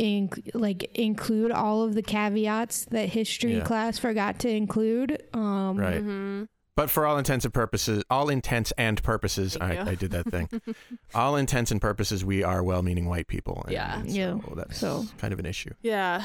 [0.00, 3.64] Inc- like include all of the caveats that history Yeah.
[3.64, 5.22] class forgot to include.
[5.34, 6.00] Um, Right.
[6.00, 6.44] hmm
[6.76, 9.90] But for all intents and purposes, all intents and purposes, I.
[9.90, 10.48] I did that thing.
[11.14, 13.62] all intents and purposes, we are well-meaning white people.
[13.66, 14.00] and Yeah.
[14.02, 14.36] So Yeah.
[14.56, 15.70] that's So- kind of an issue.
[15.82, 16.22] Yeah.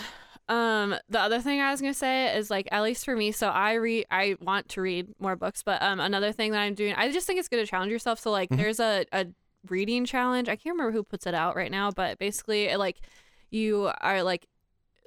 [0.48, 3.48] Um, the other thing I was gonna say is like at least for me, so
[3.50, 6.94] I read I want to read more books, but um another thing that I'm doing
[6.96, 8.20] I just think it's good to challenge yourself.
[8.20, 8.58] So like Mhm.
[8.58, 9.26] there's a, a
[9.68, 10.48] reading challenge.
[10.48, 12.98] I can't remember who puts it out right now, but basically it, like
[13.56, 14.48] you are like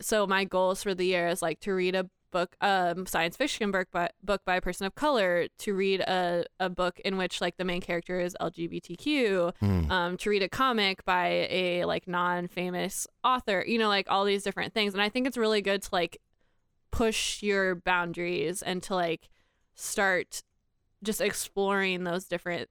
[0.00, 3.70] so my goals for the year is like to read a book um science fiction
[3.70, 7.40] book by book by a person of color, to read a, a book in which
[7.40, 9.90] like the main character is LGBTQ, Hmm.
[9.90, 14.42] um, to read a comic by a like non-famous author you know like all these
[14.42, 16.18] different things and i think it's really good to like
[16.90, 19.28] push your boundaries and to like
[19.74, 20.42] start
[21.02, 22.68] just exploring those different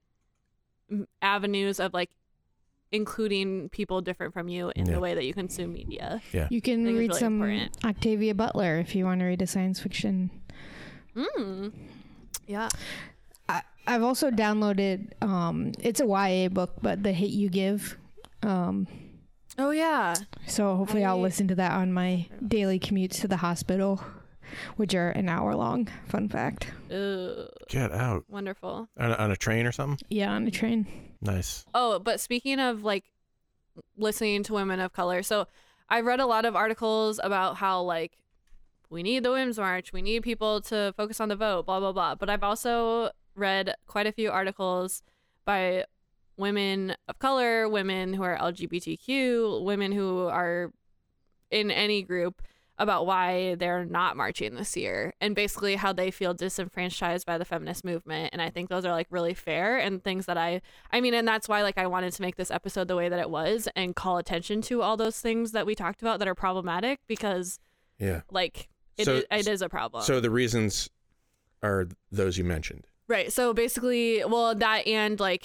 [0.92, 2.10] mm, avenues of like
[2.92, 4.94] including people different from you in Yeah.
[4.94, 6.48] the way that you consume media Yeah.
[6.50, 7.76] You can read really some important.
[7.84, 10.30] Octavia Butler if you want to read a science fiction.
[11.16, 11.72] mm.
[12.46, 12.68] yeah
[13.48, 15.12] I, I've also downloaded.
[15.22, 17.96] Um, it's a YA book, but The Hate You Give.
[18.42, 18.86] Um,
[19.58, 20.14] oh yeah
[20.46, 24.00] so hopefully I'll listen to that on my daily commutes to the hospital,
[24.76, 25.88] which are an hour long.
[26.06, 26.70] Fun fact.
[26.92, 29.98] Ugh, Get out wonderful on a, on a train or something.
[30.08, 30.86] Yeah, on a train.
[31.20, 31.64] Nice.
[31.74, 33.04] Oh, but speaking of like
[33.96, 35.46] listening to women of color, so
[35.88, 38.16] I've read a lot of articles about how like
[38.90, 41.92] we need the women's march, we need people to focus on the vote, blah blah
[41.92, 42.14] blah.
[42.14, 45.02] But I've also read quite a few articles
[45.44, 45.84] by
[46.36, 50.72] women of color, women who are LGBTQ, women who are
[51.50, 52.42] in any group
[52.78, 57.44] about why they're not marching this year and basically how they feel disenfranchised by the
[57.44, 60.60] feminist movement and i think those are like really fair and things that i
[60.92, 63.18] i mean and that's why like i wanted to make this episode the way that
[63.18, 66.34] it was and call attention to all those things that we talked about that are
[66.34, 67.58] problematic because
[67.98, 68.20] Yeah.
[68.30, 70.88] like it So- is- it is a problem So the reasons
[71.62, 72.84] are those you mentioned.
[73.08, 73.32] Right.
[73.32, 75.44] So basically, well, that and like,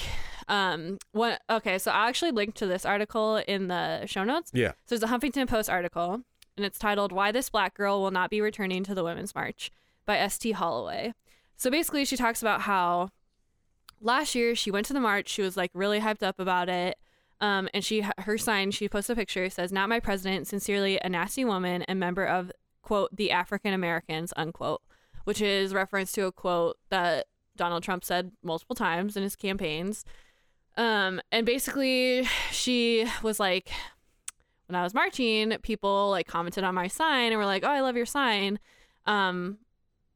[0.50, 1.42] um, what?
[1.50, 1.80] Okay.
[1.80, 4.52] So I actually linked to this article in the show notes.
[4.54, 4.74] Yeah.
[4.86, 6.22] So there's a Huffington Post article,
[6.58, 9.72] and it's titled "Why This Black Girl Will Not Be Returning to the Women's March"
[10.06, 10.52] by S.T.
[10.52, 11.14] Holloway.
[11.56, 13.10] So basically, she talks about how
[14.04, 15.30] last year she went to the march.
[15.30, 16.98] She was like really hyped up about it.
[17.42, 21.10] Um, and she her sign she posts a picture says not my president sincerely a
[21.10, 24.82] nasty woman and member of quote the African Americans unquote
[25.26, 27.26] which is reference to a quote that
[27.58, 30.06] Donald Trump said multiple times in his campaigns
[30.78, 33.72] um and basically she was like
[34.74, 37.82] when I was marching people like commented on my sign and were like oh I
[37.82, 38.60] love your sign
[39.06, 39.58] um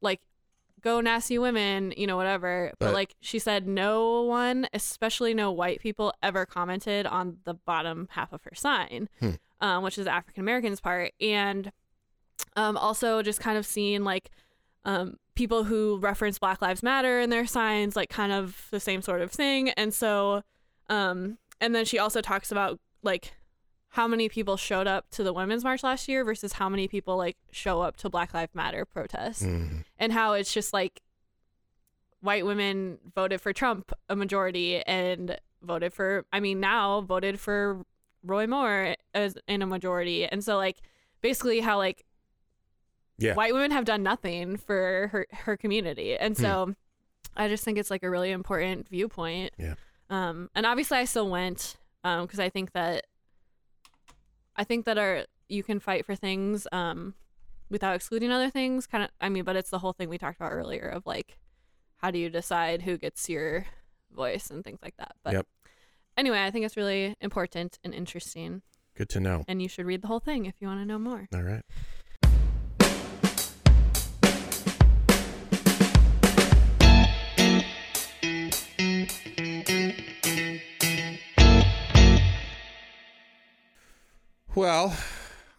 [0.01, 0.22] like
[0.82, 2.72] go nasty women, you know, whatever.
[2.80, 7.55] But, But- like she said, no one, especially no white people, ever commented on the
[7.55, 9.32] bottom half of her sign, Hmm.
[9.60, 11.14] um, which is the African Americans part.
[11.20, 11.72] And
[12.55, 14.30] um, also just kind of seeing like
[14.86, 19.01] um, people who reference Black Lives Matter in their signs, like kind of the same
[19.01, 19.70] sort of thing.
[19.72, 20.43] And so,
[20.89, 23.34] um, and then she also talks about like
[23.92, 27.18] how many people showed up to the women's march last year versus how many people
[27.18, 29.84] like show up to Black Lives Matter protests, Mhm.
[29.98, 31.02] and how it's just like
[32.22, 37.86] white women voted for Trump a majority and voted for I mean now voted for
[38.24, 40.78] Roy Moore as in a majority, and so like
[41.22, 42.04] basically how like
[43.20, 43.34] Yeah.
[43.34, 46.76] white women have done nothing for her her community, and so
[47.36, 49.54] I just think it's like a really important viewpoint.
[49.58, 49.76] Yeah.
[50.10, 53.06] Um, and obviously I still went um because I think that
[54.58, 57.14] I think that our you can fight for things um
[57.70, 58.88] without excluding other things.
[58.88, 61.38] Kind of, I mean, but it's the whole thing we talked about earlier of like
[61.97, 63.66] how do you decide who gets your
[64.12, 65.14] voice and things like that.
[65.24, 65.47] But Yep.
[66.16, 68.62] anyway, I think it's really important and interesting,
[68.95, 69.43] Good to know.
[69.47, 71.28] and you should read the whole thing if you want to know more.
[71.34, 71.64] All right.
[84.58, 84.97] Well,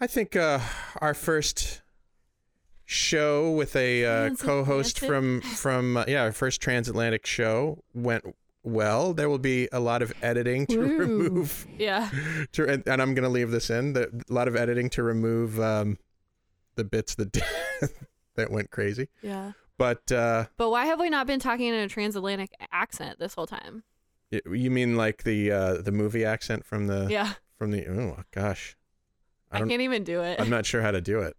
[0.00, 0.58] I think uh,
[1.00, 1.82] our first
[2.84, 8.24] show with a uh, co-host from from uh, yeah, our first transatlantic show went
[8.64, 9.14] well.
[9.14, 10.98] There will be a lot of editing to Woo.
[10.98, 12.10] remove Yeah.
[12.54, 13.92] to, and, and I'm going to leave this in.
[13.92, 15.98] The, a lot of editing to remove um,
[16.74, 17.32] the bits that
[18.34, 19.10] that went crazy.
[19.22, 19.52] Yeah.
[19.76, 23.46] But uh, But why have we not been talking in a transatlantic accent this whole
[23.46, 23.84] time?
[24.32, 27.34] you mean like the uh, the movie accent from the Yeah.
[27.56, 28.76] from the oh gosh,
[29.52, 30.40] I I, can't even do it.
[30.40, 31.36] I'm not sure how to do it.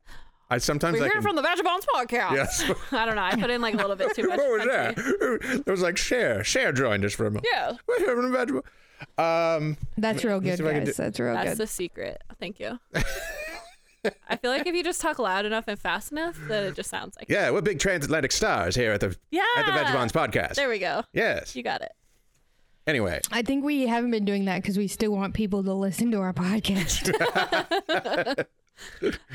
[0.51, 1.21] I sometimes We're I here can.
[1.21, 2.31] from the Vagibonds podcast.
[2.33, 2.71] Yes.
[2.91, 3.21] I don't know.
[3.21, 4.39] I put in like a little bit too much.
[4.39, 5.03] what was country.
[5.03, 5.61] that?
[5.67, 6.43] It was like Cher.
[6.43, 7.39] Cher joined us from.
[7.43, 7.73] Yeah.
[7.87, 8.65] We're here from the vegetable.
[9.17, 10.97] Um, That's real good, see if I can guys.
[10.97, 11.49] do- That's real That's good.
[11.49, 12.21] That's the secret.
[12.39, 12.79] Thank you.
[14.29, 16.89] I feel like if you just talk loud enough and fast enough, that it just
[16.89, 19.43] sounds like yeah, we're big transatlantic stars here at the yeah.
[19.57, 20.55] at the Vegemons podcast.
[20.55, 21.03] There we go.
[21.13, 21.53] yes.
[21.55, 21.91] You got it.
[22.89, 26.11] Anyway, I think we haven't been doing that because we still want people to listen
[26.11, 27.09] to our podcast.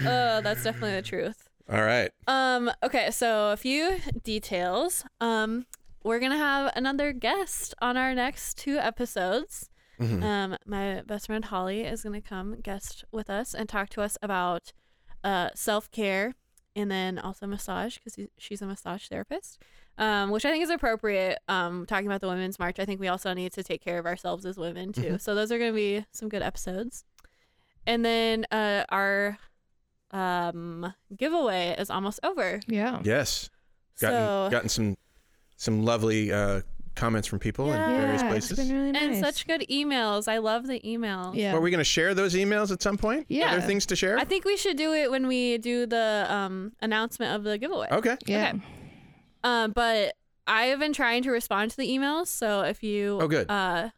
[0.07, 1.51] Uh, that's definitely the truth.
[1.71, 2.11] all right.
[2.27, 2.71] Um.
[2.83, 3.11] Okay.
[3.11, 5.05] So a few details.
[5.21, 5.67] Um.
[6.03, 9.69] We're gonna have another guest on our next two episodes.
[10.01, 10.23] Mhm.
[10.23, 10.57] Um.
[10.67, 14.73] My best friend Holly is gonna come guest with us and talk to us about
[15.23, 16.35] uh self care
[16.77, 19.59] and then also massage because she's a massage therapist.
[19.97, 21.39] Um, which I think is appropriate.
[21.47, 24.07] Um, talking about the women's march, I think we also need to take care of
[24.07, 25.18] ourselves as women too.
[25.18, 27.05] So those are going to be some good episodes.
[27.87, 29.39] And then uh, our
[30.11, 32.61] um giveaway is almost over.
[32.66, 33.01] yeah.
[33.05, 33.51] Yes.
[34.01, 34.97] Gotten so gotten some
[35.57, 36.62] some lovely uh,
[36.95, 38.59] comments from people in various Yeah, places.
[38.59, 39.03] It's been really nice.
[39.03, 40.29] and such good emails.
[40.29, 41.35] I love the emails.
[41.35, 41.53] yeah.
[41.55, 43.27] Are we going to share those emails at some point?
[43.29, 43.55] Yeah.
[43.55, 44.19] Are there things to share?
[44.19, 47.89] I think we should do it when we do the um announcement of the giveaway.
[47.91, 48.17] okay.
[48.27, 48.51] yeah.
[48.55, 48.61] okay.
[49.43, 50.15] Um, but
[50.47, 52.29] I have been trying to respond to the emails.
[52.29, 53.51] So if you Oh, good.
[53.51, 53.91] uh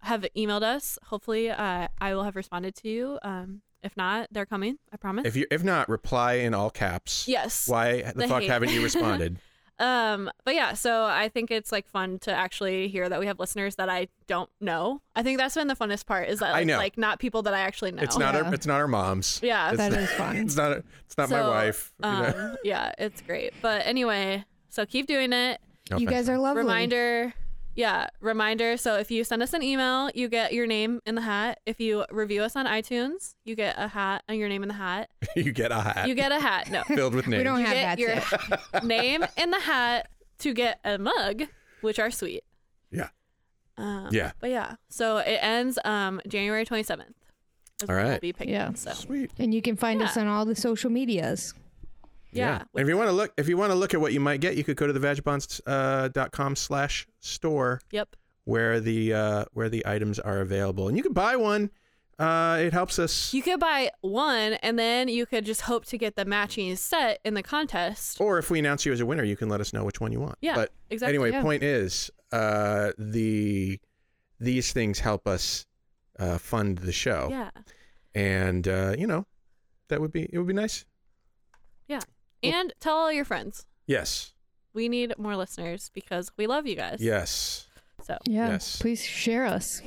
[0.00, 3.18] have emailed us, hopefully uh, I will have responded to you.
[3.22, 4.78] Um, if not, they're coming.
[4.92, 5.24] I promise.
[5.26, 7.26] If you if not, reply in all caps.
[7.26, 7.66] yes.
[7.68, 8.50] Why the, The fuck hate.
[8.50, 9.38] haven't you responded?
[9.78, 13.38] Um, but yeah, so I think it's like fun to actually hear that we have
[13.40, 15.00] listeners that I don't know.
[15.16, 16.76] I think that's been the funnest part is that I like, know.
[16.78, 18.02] like not people that I actually know.
[18.02, 18.42] It's not Yeah.
[18.42, 19.40] our it's not our moms.
[19.42, 19.68] Yeah.
[19.70, 20.36] It's That not, is fun.
[20.44, 21.92] It's not it's not my So, wife.
[22.04, 22.32] you know?
[22.36, 23.52] Um, yeah, it's great.
[23.62, 25.60] But anyway, so keep doing it.
[25.90, 26.26] No you offense.
[26.26, 26.62] guys are lovely.
[26.62, 27.34] Reminder,
[27.74, 28.76] yeah, reminder.
[28.76, 31.60] So if you send us an email, you get your name in the hat.
[31.66, 34.74] If you review us on iTunes, you get a hat and your name in the
[34.74, 35.10] hat.
[35.36, 36.70] you get a hat You get a hat.
[36.70, 37.40] No, filled with names.
[37.40, 40.08] We don't you have get that your name in the hat
[40.40, 41.44] to get a mug,
[41.80, 42.44] which are sweet.
[42.90, 43.08] Yeah.
[43.76, 44.32] Um, Yeah.
[44.40, 47.14] But yeah, so it ends um January twenty seventh.
[47.88, 48.20] All right.
[48.20, 48.72] Be picking, Yeah.
[48.74, 49.32] So Sweet.
[49.38, 51.54] And you can find us on all the social medias.
[52.38, 52.62] Yeah.
[52.74, 54.40] And if you want to look, if you want to look at what you might
[54.40, 58.16] get, you could go to the vagibonds.com dot com slash store Yep.
[58.44, 61.70] where the uh, where the items are available, and you could buy one.
[62.16, 63.34] Uh, it helps us.
[63.34, 67.18] You could buy one, and then you could just hope to get the matching set
[67.24, 68.20] in the contest.
[68.20, 70.12] or if we announce you as a winner, you can let us know which one
[70.12, 70.36] you want.
[70.40, 71.42] Yeah, But exactly, anyway, yeah.
[71.42, 73.80] point is, uh, the
[74.38, 75.66] these things help us
[76.20, 77.50] uh, fund the show, Yeah.
[78.14, 79.26] and uh, you know,
[79.88, 80.84] that would be it would be nice.
[82.52, 83.64] And tell all your friends.
[83.86, 84.32] Yes.
[84.72, 86.98] We need more listeners because we love you guys.
[87.00, 87.66] Yes.
[88.02, 88.48] So Yeah.
[88.48, 88.76] Yes.
[88.80, 89.80] Please share us.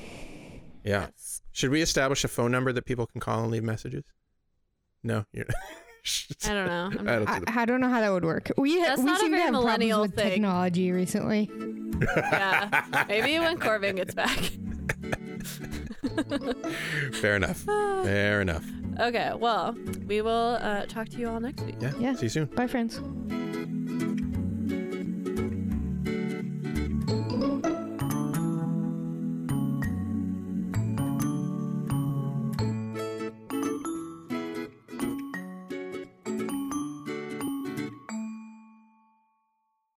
[0.83, 1.07] Yeah.
[1.07, 1.41] yes.
[1.51, 4.05] Should we establish a phone number that people can call and leave messages?
[5.03, 5.25] No.
[5.33, 5.45] You're...
[6.45, 6.89] I don't know.
[6.99, 8.49] I'm I don't I, the- I don't know how that would work.
[8.57, 10.29] We That's we not a seem to very have problems millennial with thing.
[10.29, 11.49] technology recently.
[12.01, 12.85] yeah.
[13.09, 14.39] Maybe when Corbin gets back.
[17.13, 17.57] Fair enough.
[18.05, 18.63] Fair enough.
[18.99, 19.31] Okay.
[19.35, 19.75] Well,
[20.07, 21.75] we will uh, talk to you all next week.
[21.79, 21.93] Yeah.
[21.99, 22.15] Yeah.
[22.15, 22.45] See you soon.
[22.45, 22.99] Bye, friends.